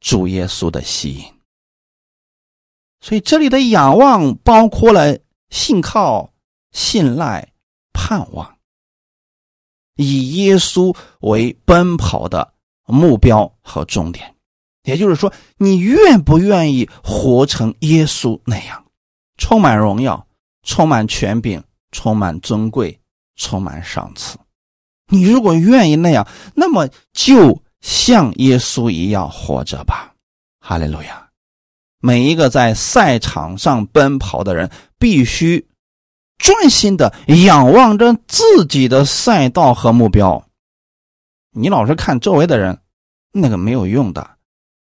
[0.00, 1.24] 主耶稣的吸引。
[3.00, 6.32] 所以这里的仰望包括了信靠、
[6.72, 7.52] 信赖、
[7.92, 8.58] 盼望。
[9.96, 12.54] 以耶稣为奔跑的
[12.86, 14.34] 目标和终点，
[14.84, 18.84] 也就是说，你愿不愿意活成耶稣那样，
[19.36, 20.26] 充满荣耀、
[20.62, 21.62] 充满权柄、
[21.92, 22.98] 充满尊贵、
[23.36, 24.38] 充满赏赐？
[25.08, 30.14] 你如果愿意那样，那么就像耶稣一样活着吧。
[30.60, 31.28] 哈利路亚！
[32.00, 35.66] 每一个在赛场上奔跑的人，必须。
[36.38, 37.12] 专心的
[37.44, 40.42] 仰望着自己的赛道和目标，
[41.50, 42.80] 你老是看周围的人，
[43.30, 44.38] 那个没有用的，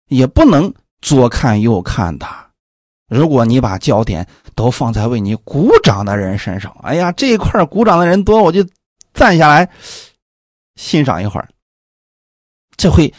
[0.08, 2.28] 也不能左看右看的。
[3.08, 8.66] 如果你把焦点都放在为你鼓掌的人身上，哎呀，这一块鼓掌的人多，我就
[9.14, 9.70] 站下来
[10.76, 11.48] 欣赏一会儿，
[12.76, 13.14] 这会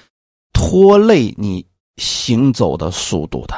[0.52, 3.54] 拖累你行走的速度的。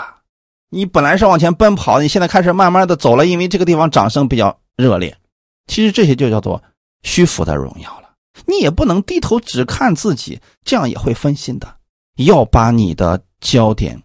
[0.70, 4.58] 你本来是往前奔跑，你现在开始慢慢的走了，因为这个地方掌声比较。
[4.80, 5.18] 热烈，
[5.66, 6.62] 其实这些就叫做
[7.02, 8.10] 虚浮的荣耀了。
[8.46, 11.77] 你也不能低头只看自己，这样也会分心的。
[12.18, 14.00] 要把你的焦点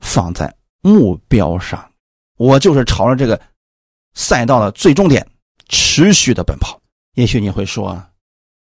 [0.00, 1.90] 放在目标上，
[2.36, 3.40] 我就是朝着这个
[4.12, 5.26] 赛道的最终点
[5.68, 6.80] 持续的奔跑。
[7.14, 8.02] 也许你会说，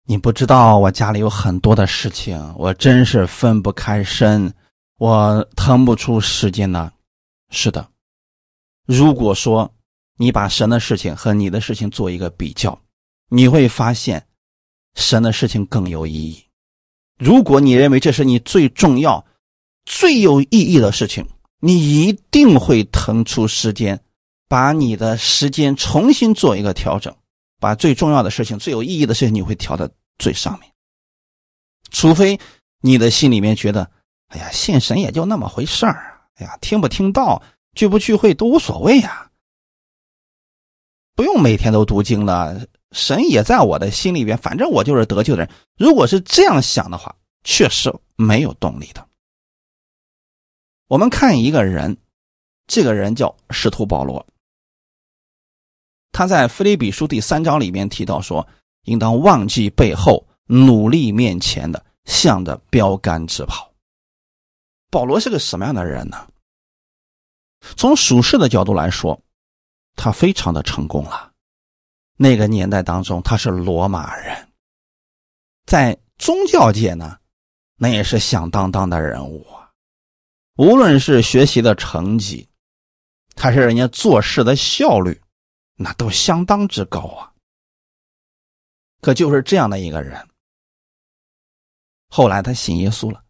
[0.05, 4.53] 你不知道我家里有很多的事情，我真是分不开身，
[4.97, 6.91] 我腾不出时间呢。
[7.49, 7.87] 是的，
[8.85, 9.71] 如果说。
[10.21, 12.77] 你把神的事情和你的事情做一个比较，
[13.29, 14.27] 你会发现，
[14.95, 16.43] 神的事情更有意义。
[17.19, 19.23] 如果你认为这是你最重要、
[19.85, 21.27] 最有意义的事情，
[21.59, 24.01] 你一定会腾出时间，
[24.47, 27.13] 把你的时间重新做一个调整，
[27.59, 30.71] 把最重要的事情、最有意义的事情，你会调到最上面。
[31.91, 32.39] 除非
[32.81, 33.91] 你的心里面觉得，
[34.27, 37.43] 哎呀，信神也就那么回事儿，哎呀，听不听到、
[37.75, 39.29] 聚不聚会都无所谓呀。
[41.15, 45.51] 不用每天都读经了，神也在我的心里边，反正我就是得救的人。
[45.77, 49.07] 如果是这样想的话，确实没有动力的。
[50.87, 51.97] 我们看一个人，
[52.67, 54.25] 这个人叫使徒保罗，
[56.11, 58.47] 他在腓立比书第三章里面提到说
[58.85, 63.71] ：“应当忘记背后，努力面前的，向着标杆直跑。”
[64.89, 66.27] 保罗是个什么样的人呢？
[67.77, 69.19] 从属世的角度来说。
[69.95, 71.28] 他非常的成功了，
[72.21, 74.49] 那个年代当中他是罗马人，
[75.65, 77.17] 在宗教界呢，
[77.77, 79.71] 那也是响当当的人物啊。
[80.57, 82.45] 无论是学习的成绩，
[83.37, 85.17] 还是人家做事的效率，
[85.75, 87.31] 那都相当之高啊。
[88.99, 90.27] 可就是这样的一个人，
[92.09, 93.23] 后来他信耶稣了，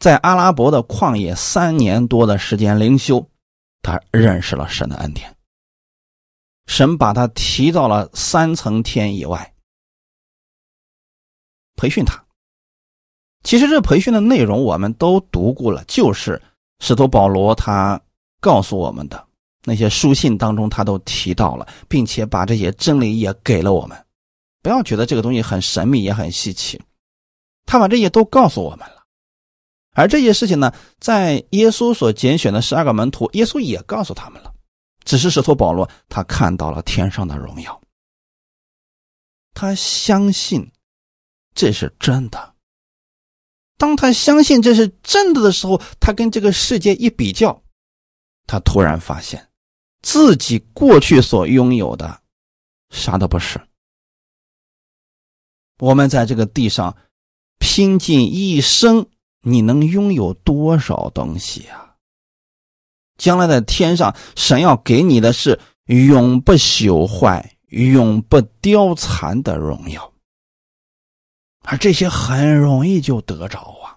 [0.00, 3.24] 在阿拉伯的旷野三年多的时间灵修。
[3.82, 5.32] 他认识了神的恩典，
[6.66, 9.52] 神把他提到了三层天以外，
[11.76, 12.24] 培训他。
[13.42, 16.40] 其实这培训的内容我们都读过了，就是
[16.78, 18.00] 使徒保罗他
[18.40, 19.26] 告诉我们的
[19.64, 24.06] 那些书信当中，他都提到了，并且把这些真理也给了我们。
[24.62, 26.80] 不要觉得这个东西很神秘也很稀奇，
[27.66, 29.02] 他把这些都告诉我们了。
[29.94, 34.51] 而这些事情呢，在耶稣所拣选的十二个门徒，耶稣也告诉他们了。
[35.04, 37.80] 只是使徒保罗他看到了天上的荣耀，
[39.54, 40.70] 他相信
[41.54, 42.54] 这是真的。
[43.78, 47.62] 当他相信这是真的的时候，他跟这个世界一比较，
[48.46, 49.50] 他突然发现
[50.02, 52.22] 自己过去所拥有的
[52.90, 53.60] 啥都不是。
[55.78, 56.96] 我们在这个地上
[57.58, 59.06] 拼尽一生。
[59.44, 61.91] 你能拥有多少东西啊？
[63.22, 70.12] 将来在天上，神要给你的是永不朽坏、永不凋残的荣耀，
[71.62, 73.94] 而这些很容易就得着啊。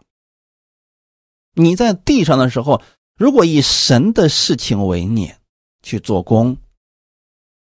[1.56, 2.84] 你在地上的时候，
[3.18, 5.40] 如果以神的事情为念
[5.82, 6.56] 去做工，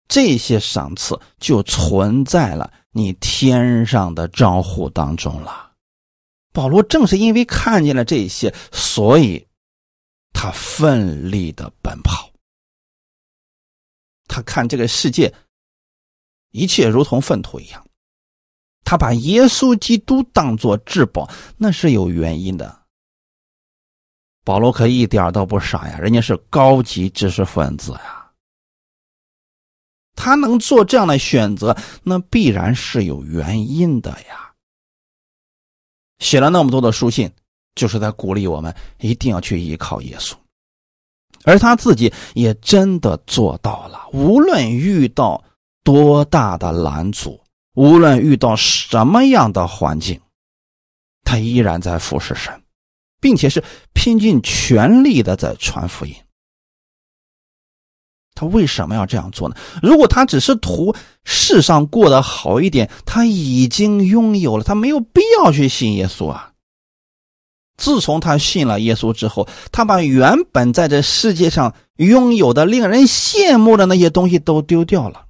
[0.09, 5.71] 这些赏赐就存在了你天上的账户当中了。
[6.51, 9.47] 保罗正是因为看见了这些，所以
[10.33, 12.29] 他奋力的奔跑。
[14.27, 15.33] 他看这个世界，
[16.51, 17.85] 一切如同粪土一样，
[18.83, 22.83] 他把耶稣基督当作至宝，那是有原因的。
[24.43, 28.31] 保罗可一点都不傻呀，人家是高级知识分子呀，
[30.15, 34.53] 他能做这样的选择，那必然是有原因的呀。
[36.19, 37.31] 写了那么多的书信，
[37.75, 40.33] 就是在鼓励我们一定要去依靠耶稣，
[41.43, 44.07] 而他自己也真的做到了。
[44.13, 45.43] 无论遇到
[45.83, 47.41] 多大的拦阻，
[47.75, 50.19] 无论遇到什么样的环境，
[51.23, 52.59] 他依然在服侍神。
[53.23, 56.13] 并且是拼尽全力的在传福音。
[58.35, 59.55] 他为什么要这样做呢？
[59.81, 66.51] 如果他只是图世上过得好一点，他已经拥有了，他没有必要去信耶稣啊。
[67.77, 75.25] 自从他信了耶稣之后，他把原本在这世界上拥有的令人羡慕的那些东西都丢掉了。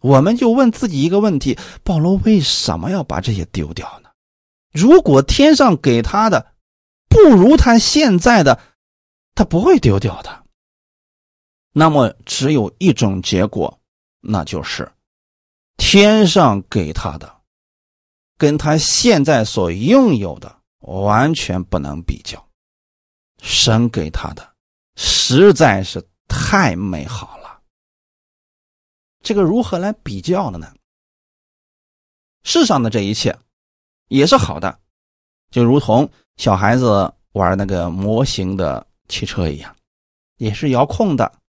[0.00, 4.08] 我们就问自己一个问题：保罗为什么要把这些丢掉呢？
[4.72, 6.52] 如果天上给他的，
[7.08, 8.60] 不如他现在的，
[9.34, 10.44] 他不会丢掉的。
[11.72, 13.78] 那么只有一种结果，
[14.20, 14.90] 那就是
[15.76, 17.36] 天上给他的，
[18.36, 22.48] 跟他现在所拥有的完全不能比较。
[23.42, 24.54] 神给他的
[24.96, 27.62] 实在是太美好了，
[29.22, 30.74] 这个如何来比较的呢？
[32.42, 33.36] 世上的这一切
[34.08, 34.80] 也是好的，
[35.50, 36.10] 就如同。
[36.36, 39.74] 小孩子玩那个模型的汽车一样，
[40.36, 41.40] 也是遥控的，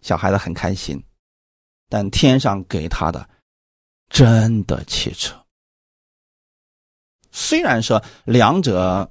[0.00, 0.98] 小孩子很开心。
[1.90, 3.28] 但天上给他的
[4.08, 5.41] 真的汽车，
[7.32, 9.10] 虽然说两者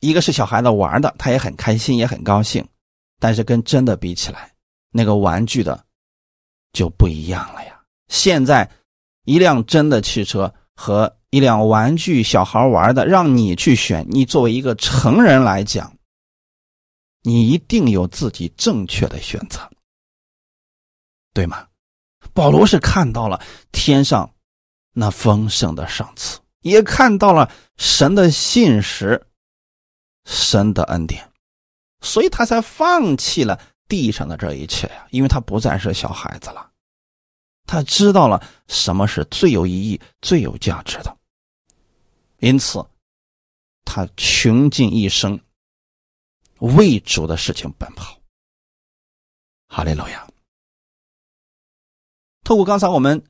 [0.00, 2.66] 一个是小孩子玩的，他也很开心，也很高兴，
[3.18, 4.52] 但是跟真的比起来，
[4.90, 5.82] 那个玩具的
[6.72, 7.80] 就不一样了呀。
[8.08, 8.70] 现在
[9.24, 11.16] 一辆真的汽车和。
[11.30, 14.06] 一辆玩具，小孩玩的，让你去选。
[14.08, 15.94] 你作为一个成人来讲，
[17.22, 19.60] 你一定有自己正确的选择，
[21.34, 21.66] 对吗？
[22.32, 23.38] 保罗是看到了
[23.70, 24.32] 天上
[24.92, 26.38] 那丰盛的赏赐，
[26.70, 29.24] 也看到了神的信实、
[30.24, 31.30] 神的恩典，
[32.00, 36.72] 所以他才放弃了地上的这一切呀，因为他不再是小孩子了，
[37.66, 41.16] 他知道了什么是最有意义、最有价值的。
[42.38, 42.84] 因此，
[43.84, 45.40] 他穷尽一生
[46.58, 48.18] 为主的事情奔跑。
[49.68, 50.28] 哈利路亚！
[52.42, 53.24] 透过刚才我们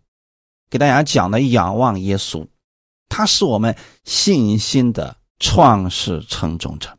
[0.70, 2.46] 给大家讲的仰望耶稣，
[3.08, 6.96] 他是我们信心的创始成终者。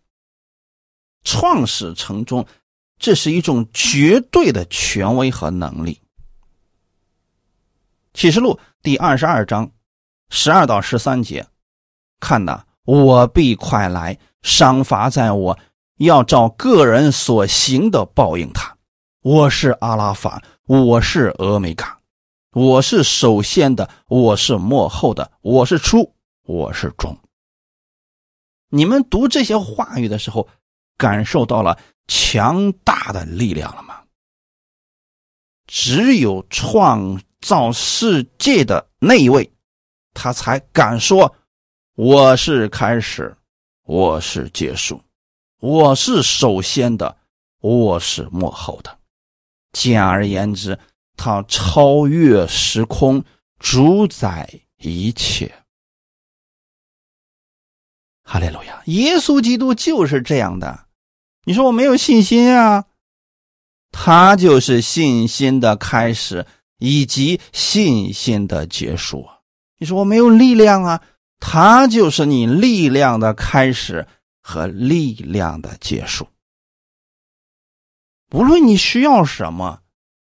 [1.24, 2.46] 创始成终，
[2.98, 6.02] 这是一种绝对的权威和能力。
[8.14, 9.70] 启示录第二十二章
[10.30, 11.46] 十二到十三节。
[12.20, 15.60] 看呐，我必快来，赏罚在我，
[15.98, 18.76] 要照个人所行的报应他。
[19.22, 22.00] 我是阿拉法，我是俄美嘎，
[22.58, 27.16] 我是首先的，我是幕后的，我是初，我是终。
[28.70, 30.50] 你们读这些话语的时候，
[30.98, 34.02] 感受到了强大的力量了吗？
[35.68, 39.54] 只有创造世界的那一位，
[40.16, 41.36] 他才敢说。
[41.94, 43.38] 我是开始，
[43.84, 45.00] 我是结束，
[45.60, 47.16] 我是首先的，
[47.60, 48.98] 我是幕后的。
[49.74, 50.80] 简而言之，
[51.18, 53.26] 他超越时空，
[53.60, 55.54] 主宰一切。
[58.24, 58.82] 哈利路亚！
[58.86, 60.86] 耶稣基督就是这样的。
[61.46, 62.86] 你说我没有信心啊？
[63.92, 66.46] 他就是信心的开始
[66.78, 69.26] 以及信心的结束。
[69.78, 71.02] 你说我没有力量啊？
[71.40, 74.08] 他就是你力量的开始
[74.42, 76.28] 和力量的结束。
[78.32, 79.82] 无论你需要什么，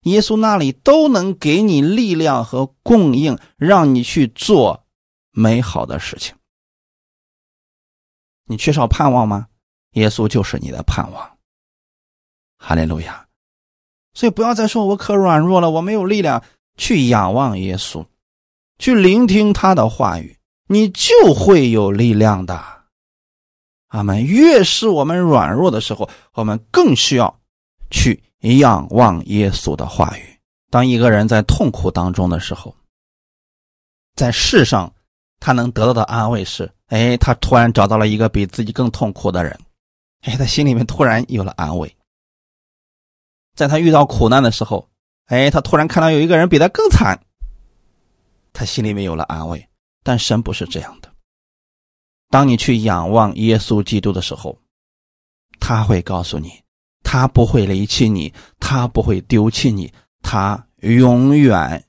[0.04, 4.86] 耶稣那里都能给你力量和供应，让你去做
[5.32, 6.36] 美好的事情。
[8.46, 9.48] 你缺少盼望吗？
[9.92, 11.38] 耶稣就是你的盼望。
[12.58, 13.26] 哈利路亚！
[14.14, 16.44] 所以不要再说我可软弱了，我没有力量
[16.78, 18.06] 去仰望耶稣，
[18.78, 20.38] 去聆听他的话语。
[20.68, 22.64] 你就会有力量的，
[23.88, 24.24] 阿门。
[24.24, 27.40] 越是我们软弱的时候，我们更需要
[27.92, 30.40] 去仰望耶稣的话语。
[30.70, 32.76] 当一个人在痛苦当中的时候，
[34.16, 34.94] 在世上
[35.40, 39.60] 他能得到的安慰是：哎，他突然找到了一个比自己更痛苦的人，
[40.22, 41.96] 哎，他心里面突然有了安慰。
[43.56, 44.90] 在他遇到苦难的时候，
[45.26, 47.20] 哎，他突然看到有一个人比他更惨，
[48.52, 49.70] 他心里面有了安慰。
[50.04, 51.14] 但神不是这样的。
[52.30, 54.60] 当你去仰望耶稣基督的时候，
[55.60, 56.63] 他会告诉你，
[57.04, 59.92] 他不会离弃你，他不会丢弃你，
[60.22, 61.86] 他永远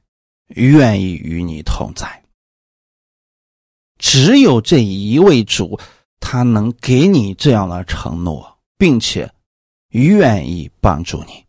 [0.48, 2.22] 愿意与你同在。
[3.98, 5.78] 只有这一位主，
[6.20, 9.32] 他能给你这样的承诺，并且
[9.90, 11.44] 愿意帮助你。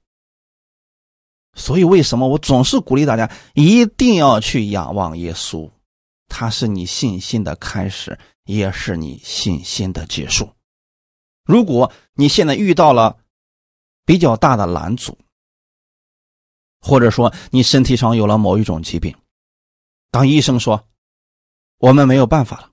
[1.57, 5.69] 所以，为什么我总是鼓励大家一定要去仰望耶稣？
[6.27, 10.49] 他是你信心的开始，也是你信心的结束。
[11.45, 13.17] 如果你现在遇到了
[14.05, 15.17] 比较大的拦阻，
[16.79, 19.15] 或者说你身体上有了某一种疾病，
[20.11, 20.87] 当医生说
[21.79, 22.69] 我们没有办法了，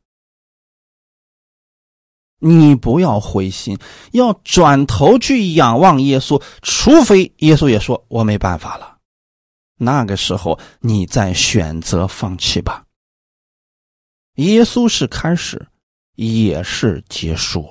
[2.38, 3.78] 你不要灰心，
[4.12, 8.98] 要转头去仰望耶稣，除非耶稣也说我没办法了，
[9.76, 12.84] 那个时候你再选择放弃吧。
[14.36, 15.68] 耶稣是开始，
[16.14, 17.68] 也是结束。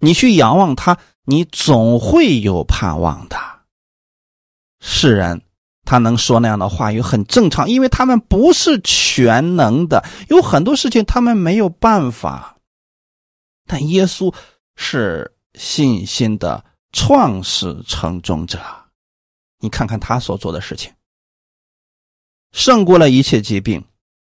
[0.00, 0.98] 你去仰望他，
[1.30, 3.36] 你总会有盼望的。
[4.80, 5.42] 世人
[5.84, 12.56] 他能说那样的话语很正常，因为他们不是全能的，有很多事情他们没有办法。
[13.66, 14.34] 但耶稣
[14.76, 18.58] 是信心的创始成终者，
[19.60, 20.90] 你看看他所做的事情，
[22.52, 23.84] 胜过了一切疾病。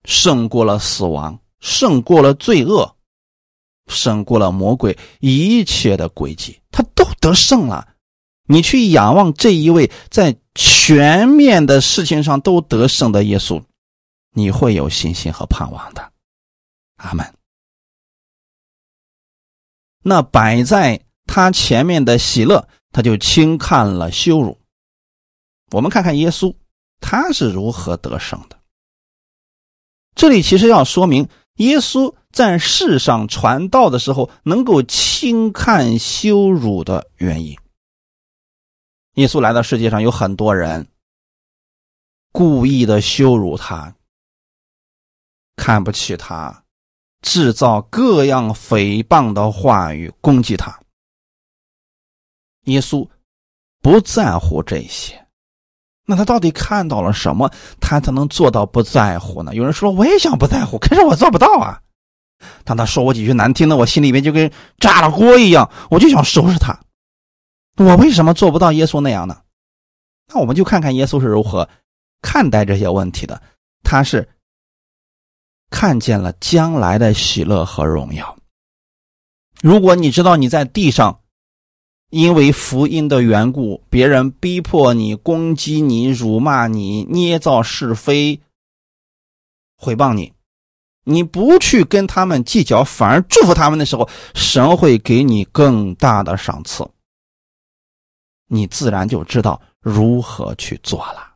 [0.04, 2.96] 胜过了死亡，胜过了罪恶，
[3.92, 7.94] 胜过了魔鬼一切的诡计，他都得胜了。
[8.48, 13.62] 你去仰望这一位在全面的事情上都得胜的耶稣，
[14.32, 16.12] 你会有信心和盼望的。
[16.96, 17.34] 阿门。
[20.02, 24.58] 那摆在他前面的喜乐，他就轻看了羞辱。
[25.70, 26.54] 我们看看耶稣，
[27.00, 28.58] 他是如何得胜的。
[30.14, 31.26] 这里其实要说明，
[31.56, 37.56] 耶稣在世上传道的时候，能够轻看羞辱的原因。
[39.14, 40.86] 耶稣来到世界上，有很多人
[42.32, 43.94] 故意的羞辱他，
[45.56, 46.64] 看不起他，
[47.20, 50.80] 制造各样诽谤的话语攻击他。
[52.62, 53.06] 耶稣
[53.82, 55.18] 不在乎这些。
[56.06, 59.54] 那他到底看到了什么，他才能做到不在乎呢？
[59.54, 61.80] 有人说我也想不在乎，可是我做不到啊。
[62.64, 66.78] 当他说我几句难听的，我心里面就跟炸了锅一样，我就想收拾他。
[67.76, 69.42] 我为什么做不到耶稣那样呢？
[70.28, 71.68] 那我们就看看耶稣是如何
[72.20, 73.42] 看待这些问题的。
[73.82, 74.28] 他是
[75.70, 78.36] 看见了将来的喜乐和荣耀。
[79.62, 81.18] 如果你知道你在地上。
[82.10, 88.38] 因为福音的缘故，别人逼迫你、攻击你、辱骂你、捏造是非、
[89.78, 90.34] 诽谤你，
[91.04, 96.88] 你不去跟他们计较，反而祝福他们的时候，神会给你更大的赏赐。
[98.46, 101.32] 你自然就知道如何去做了。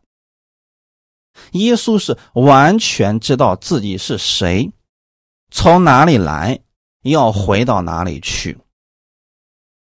[1.52, 4.70] 耶稣是完全知道自己是谁，
[5.50, 6.60] 从哪里来，
[7.02, 8.58] 要回到哪里去。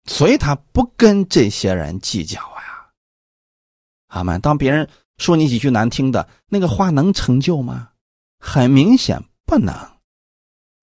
[0.05, 2.91] 所以他不跟这些人计较呀，
[4.09, 4.41] 阿门。
[4.41, 7.91] 当别人说你几句难听的那个话，能成就吗？
[8.39, 9.23] 很明显
[9.53, 9.75] 不能。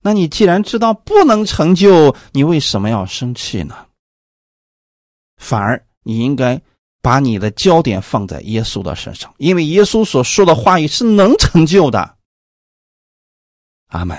[0.04, 3.88] 那你既然知道不能成就，你为什么要生气呢？
[5.38, 6.62] 反而你应该
[7.02, 12.16] 把你的焦点放在耶稣的身上，因为耶稣所说的话语是能成就的。
[13.88, 14.16] 阿门。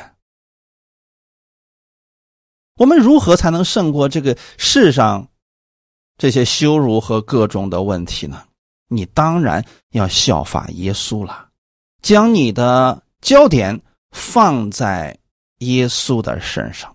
[2.74, 5.28] 我们如何才能胜过这个世上
[6.18, 8.42] 这些羞辱和各种的问题呢？
[8.88, 11.50] 你当然要效法耶稣了，
[12.02, 13.80] 将你的焦点
[14.10, 15.16] 放在
[15.58, 16.94] 耶稣的身上，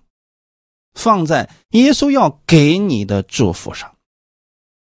[0.94, 3.92] 放在耶稣要给你的祝福上。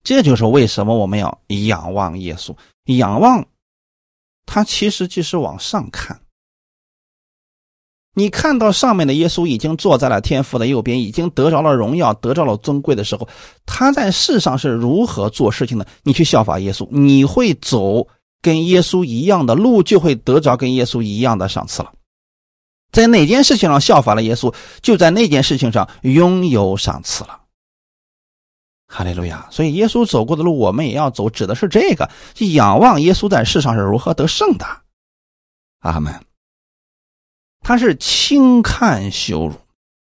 [0.04, 2.56] 这就是为什么我们要仰望耶稣，
[2.86, 3.46] 仰望
[4.46, 6.20] 他其实就是往上看。
[8.14, 13.26] 你看到上面的耶稣已经坐在了天父的右边，已经得着了荣耀，得着了尊贵的时候，
[13.66, 15.88] 他在世上是如何做事情的？
[16.04, 18.06] 你去效法耶稣，你会走
[18.42, 21.94] 跟耶稣一样的路，就会得着跟耶稣一样的赏赐了。
[22.92, 27.40] 在哪件事情上效法了耶稣，就在那件事情上拥有赏赐了。
[28.88, 29.48] 哈利路亚！
[29.50, 32.10] 所以耶稣走过的路，我们也要走，指的是这个，
[32.54, 34.66] 仰望耶稣在世上是如何得胜的。
[35.80, 36.14] 阿门。
[37.62, 39.56] 他是轻看羞辱，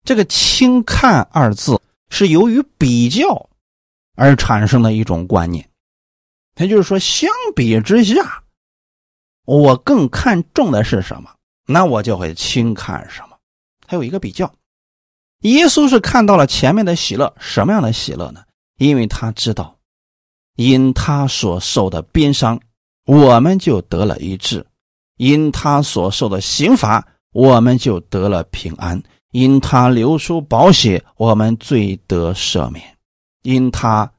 [0.06, 3.50] 这个“轻看”二字是由于比较
[4.16, 5.68] 而产生的一种观念。
[6.58, 8.44] 也就是说，相比之下，
[9.46, 11.36] 我更看重的是什么，
[11.72, 13.38] 那我就会轻看什么。
[13.88, 14.52] 还有一个比较，
[15.42, 18.42] 耶稣是看到了前面的喜乐，什么样的喜乐呢？
[18.78, 19.76] 因为他知道，
[20.56, 22.60] 因他所受的鞭伤，
[23.06, 24.62] 我们就得了医治；
[25.18, 28.98] 因他所受的刑罚，我们就得了平安；
[29.32, 32.84] 因他流出宝血，我们罪得赦免；
[33.44, 34.10] 因他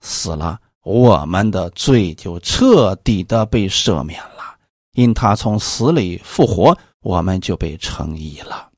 [0.00, 4.56] 死了，我们的罪就彻底的被赦免了；
[4.92, 6.76] 因他从死里复活，
[7.06, 8.72] 我们就被称义了。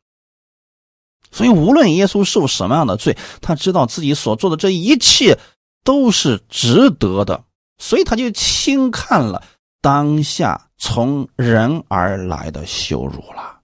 [1.30, 5.38] 所以，无论耶稣受什么样的罪，他知道自己所做的这一切
[5.82, 7.42] 都是值得的，
[7.78, 9.42] 所以他就轻看了
[9.80, 13.60] 当下从人而来的羞辱了。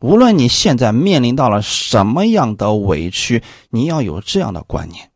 [0.00, 5.10] 无论你现在面临到了什么样的委屈，你要有这样的观念，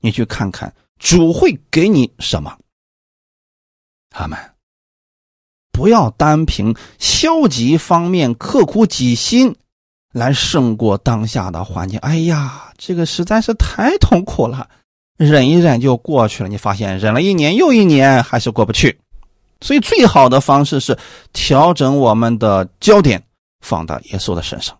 [0.00, 2.58] 你去看看主会给你什么。
[4.08, 4.38] 他们
[5.76, 9.54] 不要单凭消极方面刻苦己心。
[10.12, 11.98] 来胜过当下的环境。
[11.98, 14.66] 哎呀，这个实在是太痛苦了，
[15.18, 16.48] 忍一忍就过去了。
[16.48, 18.98] 你发现忍了一年又一年还是过不去，
[19.60, 20.96] 所以最好的方式是
[21.34, 23.22] 调整我们的焦点，
[23.60, 24.74] 放到耶稣的身上。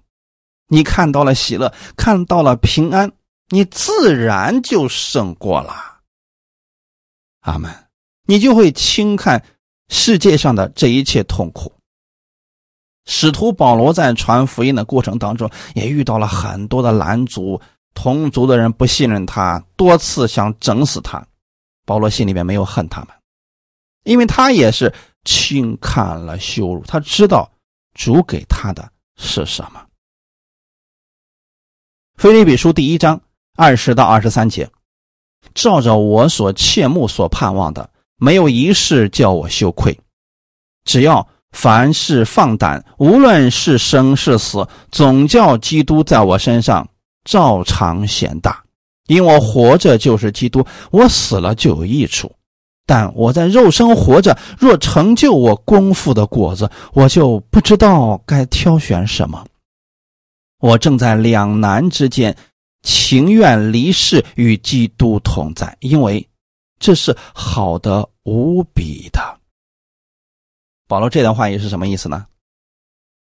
[0.68, 3.12] 你看到了喜乐，看到了平安，
[3.50, 5.98] 你自然就胜过了。
[7.42, 7.70] 阿门。
[8.24, 9.44] 你就会轻看
[9.88, 11.72] 世界上的这一切痛苦。
[13.06, 17.60] 使徒保罗在传福音的过程当中，也遇到了很多的拦阻，
[17.94, 21.24] 同族的人不信任他，多次想整死他。
[21.84, 23.08] 保罗心里面没有恨他们，
[24.02, 24.92] 因为他也是
[25.24, 27.48] 轻看了羞辱，他知道
[27.94, 29.86] 主给他的是什么。
[32.16, 33.20] 腓利比书第一章
[33.54, 34.68] 二十到二十三节，
[35.54, 37.88] 照着我所切慕所盼望的，
[38.18, 39.98] 没有一事叫我羞愧，
[40.84, 41.26] 只要。
[41.52, 46.86] 凡事放胆，无论是生是死，总叫基督在我身上
[47.24, 48.62] 照常显大。
[49.06, 52.30] 因我活着就是基督，我死了就有益处。
[52.84, 59.42] 但我在肉身活着，若成就我功夫的果子，我就不知道该挑选什么。
[60.58, 62.36] 我正在两难之间，
[62.82, 66.28] 情愿离世与基督同在，因为
[66.78, 69.40] 这是好的无比的。
[70.88, 72.26] 保罗这段话也是什么意思呢？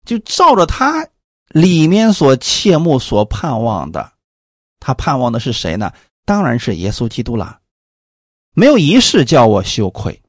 [0.05, 1.07] 就照着他
[1.49, 4.13] 里面所切慕、所盼望的，
[4.79, 5.91] 他盼望的是谁呢？
[6.25, 7.59] 当然是耶稣基督了。
[8.53, 10.21] 没有一事叫我羞愧。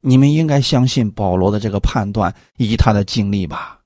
[0.00, 3.80] 你们应该相信保罗的这个判断以及他的经历吧。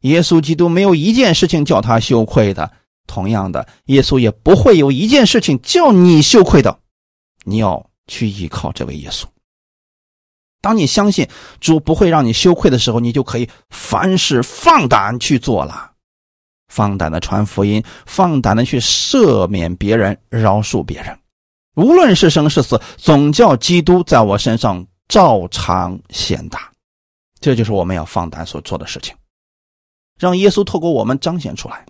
[0.00, 2.70] 耶稣基督没有一件事情叫他羞愧的。
[3.06, 6.80] 同样的，耶稣也不会有一件事情叫你羞愧的。
[7.46, 9.24] 你要去依靠这位耶稣。
[10.60, 11.28] 当你相信
[11.60, 15.92] 主不会让你羞愧的时候，你就可以凡事放胆去做了，
[16.66, 21.16] 放胆的传福音，放胆的去赦免别人、饶恕别人，
[21.76, 26.72] 无论是生是死，总叫基督在我身上照常显大。
[27.38, 29.14] 这就是我们要放胆所做的事情，
[30.18, 31.86] 让耶稣透过我们彰显出来。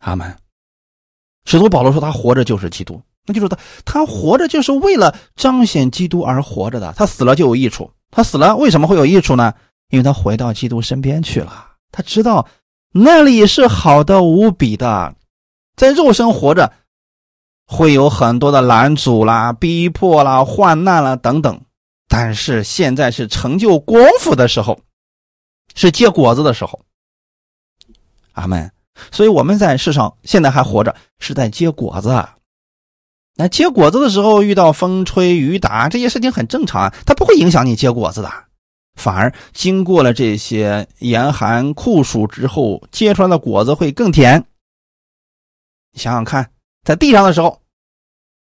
[0.00, 0.43] 阿门。
[1.44, 6.92] 使徒保罗说：“他活着就是基督。”那就是他，他活着就是为了彰显基督而活着的。
[6.94, 7.90] 他死了就有益处。
[8.10, 9.54] 他死了为什么会有益处呢？
[9.90, 11.72] 因为他回到基督身边去了。
[11.90, 12.46] 他知道
[12.92, 15.14] 那里是好的无比的。
[15.74, 16.72] 在肉身活着，
[17.66, 21.60] 会有很多的拦阻啦、逼迫啦、患难啦等等。
[22.08, 24.78] 但是现在是成就功夫的时候，
[25.74, 26.80] 是结果子的时候。
[28.32, 28.70] 阿门。
[29.10, 32.28] 所以我们在世上现在还活着，是在结果子。
[33.36, 38.30] 那结果子的时候遇到风吹雨打这些事情很正常啊，它不会影响你结果子的，
[38.94, 44.44] 反而经过了这些严寒酷暑之后，结出来的果子会更甜。
[45.92, 46.48] 你想想看，
[46.84, 47.60] 在地上的时候，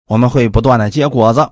[0.07, 1.49] 我们会不断的结果子，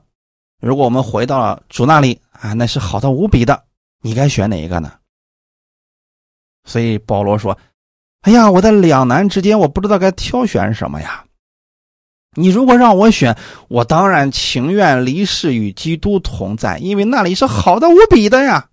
[0.60, 3.64] 如果我们回到了主那里啊，那是好的无比的，
[4.02, 4.92] 你该选哪一个呢？
[6.64, 7.56] 所以保罗说
[8.22, 11.24] ：“哎呀，我在两难之间，我不知道该挑选什么呀。”
[12.36, 13.36] 你如果让我选，
[13.68, 18.68] 我当然情愿离世与基督同在，因为那里是好的无比的呀。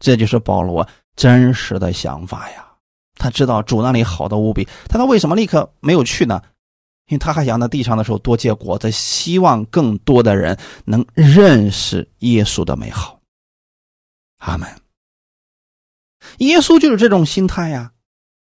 [0.00, 2.66] 这就是保罗真实的想法呀。
[3.14, 6.42] 他知道主那里好的无比，他他为什么立刻没有去呢？
[7.08, 13.20] 因为他还想在地上的时候多结果子，希望更多的人能认识耶稣的美好。
[14.38, 14.68] 阿门。
[16.38, 17.92] 耶稣就是这种心态呀。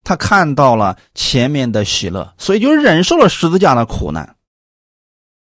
[0.04, 4.36] 他看到了前面的喜乐，所以就忍受了十字架的苦难。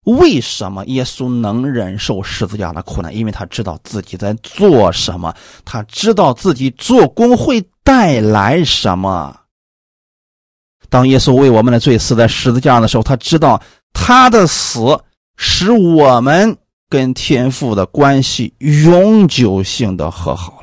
[0.05, 3.15] 为什么耶稣能忍受十字架的苦难？
[3.15, 5.33] 因为他知道自己在做什么，
[5.65, 9.35] 他知道自己做工会带来什么。
[10.89, 13.61] 当耶稣为我们的罪死在十字架上的时候，他知道
[13.93, 14.79] 他的死
[15.35, 16.55] 使我们
[16.89, 20.62] 跟天父的关系永久性的和好。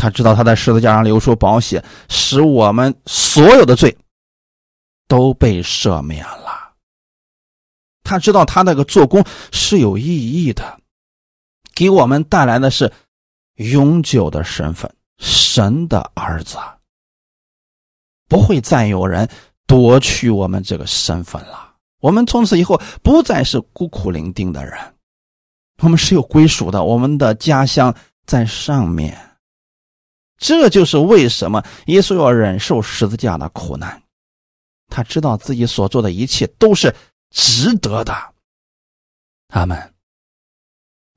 [0.00, 3.94] 他知道他在十字架上流出宝血，使我们所有的罪
[5.06, 6.72] 都被赦免了。
[8.02, 9.22] 他知道他那个做工
[9.52, 10.80] 是有意义的，
[11.74, 12.90] 给我们带来的是
[13.56, 16.56] 永久的身份，神的儿子，
[18.26, 19.28] 不会再有人
[19.66, 21.74] 夺取我们这个身份了。
[22.00, 24.78] 我们从此以后不再是孤苦伶仃的人，
[25.82, 27.94] 我们是有归属的，我们的家乡
[28.24, 29.29] 在上面。
[30.40, 34.02] 这就是为什么耶稣要忍受十字架的苦难，
[34.88, 36.92] 他知道自己所做的一切都是。
[37.32, 38.12] 值得的，
[39.50, 39.94] 阿门。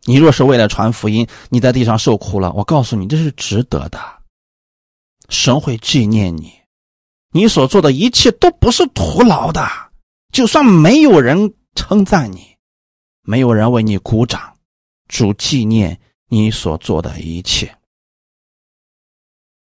[0.03, 3.99] 你若是为了传福音，你在地上受苦了，我告诉你，这是值得的。
[5.29, 6.53] 神会纪念你，
[7.31, 9.67] 你所做的一切都不是徒劳的。
[10.31, 12.57] 就算没有人称赞你，
[13.23, 14.55] 没有人为你鼓掌，
[15.07, 17.75] 主纪念你所做的一切。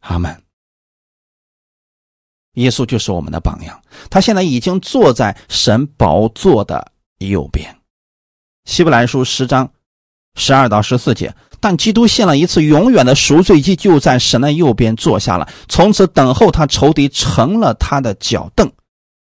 [0.01, 0.43] 阿门。
[2.55, 3.81] 耶稣就是我们的榜样，
[4.11, 7.77] 他现在已经坐在神宝座的右边。
[8.65, 9.71] 希伯来书十章
[10.35, 18.71] 十二到十四节，但基督献了一次永远的赎罪祭，就在神的右边坐下了，从此等候他仇敌成了他的脚凳，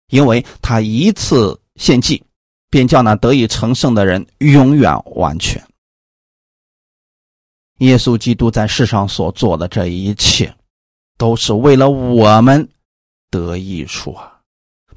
[0.08, 2.22] 因为他一次献祭，
[2.68, 5.62] 便叫那得以成圣的人永远完全。
[7.79, 10.55] 耶稣基督在世上所做的这一切，
[11.16, 12.68] 都是为了我们。
[13.31, 14.39] 得益处啊，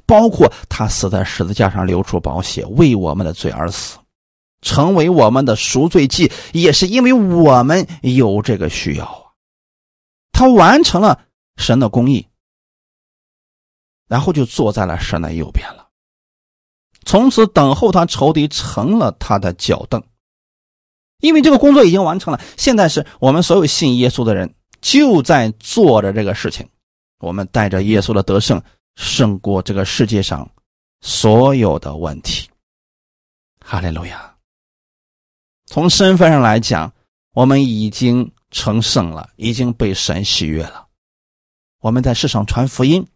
[0.06, 3.98] 包括他死在十字架上流出宝血，为我们的罪而死，
[4.62, 9.34] 成为我们的赎罪祭，也是因为我们有这个需要啊。
[10.30, 11.20] 他完成了
[11.56, 12.24] 神的公义，
[14.06, 15.88] 然后就坐在了神的右边了，
[17.04, 20.00] 从此等候他仇敌成了他的脚凳，
[21.20, 22.40] 因为这个工作已经完成了。
[22.56, 26.68] 现在是我们所有信耶稣的人就在做着这个事情。
[27.20, 28.62] 我们带着耶稣的得胜，
[28.94, 30.48] 胜过这个世界上
[31.00, 32.48] 所有的问题。
[33.60, 34.34] 哈利路亚！
[35.66, 36.92] 从身份上来讲，
[37.34, 40.86] 我们已经成圣了，已经被神喜悦了。
[41.80, 43.06] 我们在世上传福音，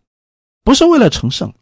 [0.62, 1.54] 不是为了成圣，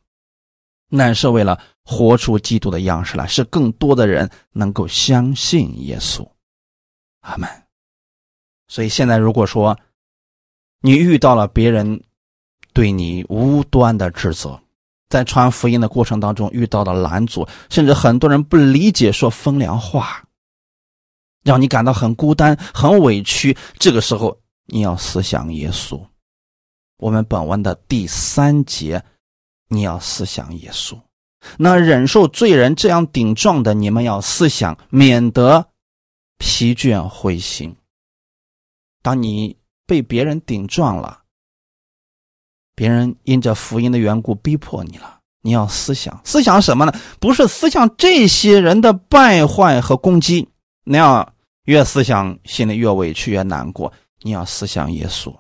[0.91, 6.29] 乃是为了活出基督的样式来，使更多的人能够相信耶稣。
[7.21, 7.49] 阿门。
[8.69, 9.79] 所以现在，如果说
[10.83, 12.03] 你遇到了别人，
[12.73, 14.61] 对你无端的指责，
[15.09, 20.23] 在传福音的过程当中遇到了拦阻，甚至很多人不理解，说风凉话，
[21.43, 23.57] 让你感到很孤单、很委屈。
[23.79, 26.01] 这个时候，你要思想耶稣。
[26.99, 29.03] 我们本文的第三节，
[29.71, 31.01] 你要思想耶稣。
[31.57, 35.67] 那忍受罪人这样顶撞的，你们要思想，免得
[36.37, 37.75] 疲倦灰心。
[39.01, 39.57] 当你
[39.87, 41.17] 被别人顶撞了。
[42.77, 46.93] 别人因着福音的缘故逼迫你了，你要思想思想什么呢？
[47.19, 50.49] 不是思想这些人的败坏和攻击，
[50.85, 53.93] 那样越思想心里越委屈越难过。
[54.23, 55.35] 你要思想耶稣。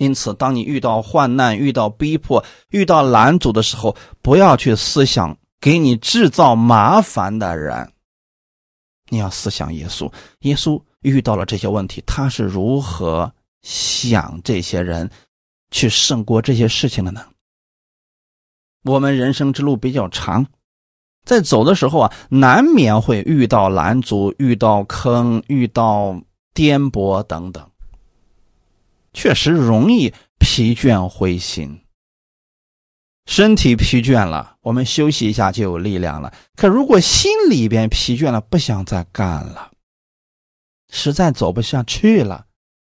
[0.00, 7.92] 因此，当你遇到患难、遇到逼迫、遇到拦阻的时候，不要去思想给你制造麻烦的人，
[9.10, 10.10] 你要思想耶稣。
[10.40, 13.30] 耶稣遇到了这些问题，他是如何
[13.60, 15.08] 想这些人？
[15.70, 17.24] 去胜过这些事情的呢？
[18.82, 20.44] 我们人生之路比较长，
[21.24, 26.20] 在走的时候啊，难免会遇到拦阻、遇到坑、遇到
[26.54, 27.69] 颠簸等等，
[29.12, 31.84] 确实容易疲倦灰心。
[33.26, 36.32] 身体疲倦了，我们休息一下就有力量了。
[36.56, 39.70] 可如果心里边疲倦了，不想再干了，
[40.88, 42.46] 实在走不下去了，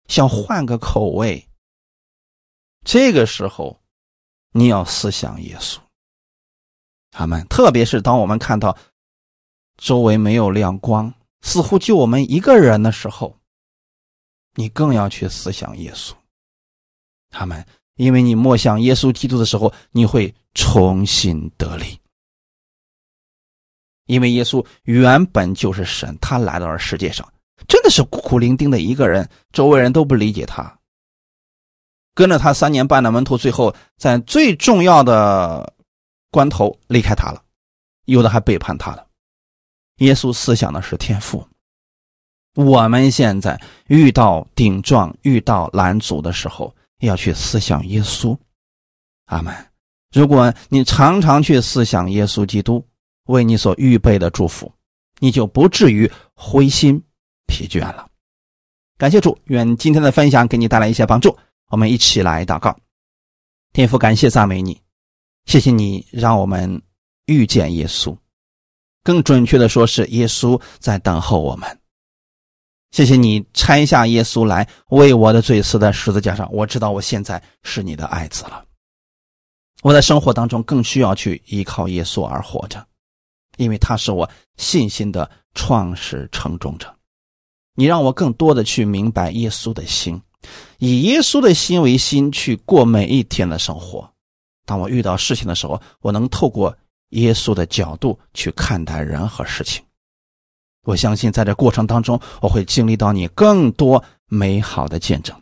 [0.07, 1.47] 想换个口味。
[2.83, 3.81] 这个时候，
[4.51, 5.79] 你要思想耶稣，
[7.11, 8.77] 他们特别是当我们看到
[9.77, 13.39] 周围没有亮光，似乎就我们一个人的时候，
[14.55, 16.13] 你更要去思想耶稣。
[17.29, 21.99] 他们，因为你默想耶稣基督的时候，你会重新得力。
[24.05, 27.27] 因为耶稣原本就是神，他来到了世界上，
[27.67, 30.79] 真的是孤苦伶仃的一个人，周围人都不理解他。
[32.13, 35.73] 跟着他三年半的门徒，最后在最重要的
[36.31, 37.43] 关头离开他了，
[38.05, 39.05] 有的还背叛他了。
[39.97, 41.45] 耶稣思想的是天赋。
[42.55, 48.37] 我们现在遇到顶撞、遇到拦阻的时候，要去思想耶稣。
[49.25, 49.53] 阿门。
[50.13, 52.85] 如果你常常去思想耶稣基督
[53.25, 54.71] 为你所预备的祝福，
[55.19, 57.01] 你就不至于灰心
[57.47, 58.07] 疲倦了。
[58.97, 61.37] 感谢主，愿今天的分享给你带来一些帮助。
[61.67, 62.73] 我们一起来祷告。
[63.73, 64.79] 天父，感谢赞美你，
[65.45, 66.81] 谢谢你让我们
[67.25, 68.15] 遇见耶稣，
[69.03, 71.79] 更准确的说是耶稣在等候我们。
[72.95, 78.63] 谢谢你拆下耶稣来为我的罪死在十字架上，我知道我现在是你的爱子了。
[79.81, 82.87] 我在生活当中更需要去依靠耶稣而活着，
[83.57, 86.95] 因为他是我信心的创始成终者。
[87.75, 90.21] 你让我更多的去明白耶稣的心。
[90.77, 94.09] 以耶稣的心为心去过每一天的生活。
[94.65, 96.73] 当我遇到事情的时候，我能透过
[97.09, 99.83] 耶稣的角度去看待人和事情。
[100.85, 105.37] 我相信在这过程当中，我会经历到你更多美好的见证。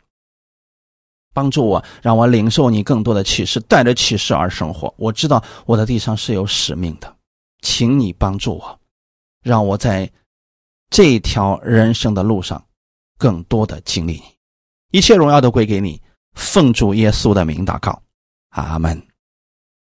[1.34, 4.94] 帮助我，让我领受你更多的启示，带着启示而生活。
[4.98, 7.16] 我知道我的地上是有使命的，
[7.62, 8.80] 请你帮助我，
[9.42, 10.10] 让我在
[10.90, 12.64] 这条人生的路上
[13.18, 14.24] 更多的经历你。
[14.92, 16.00] 一切荣耀都归给你，
[16.36, 18.00] 奉主耶稣的名祷告，
[18.50, 19.13] 阿门。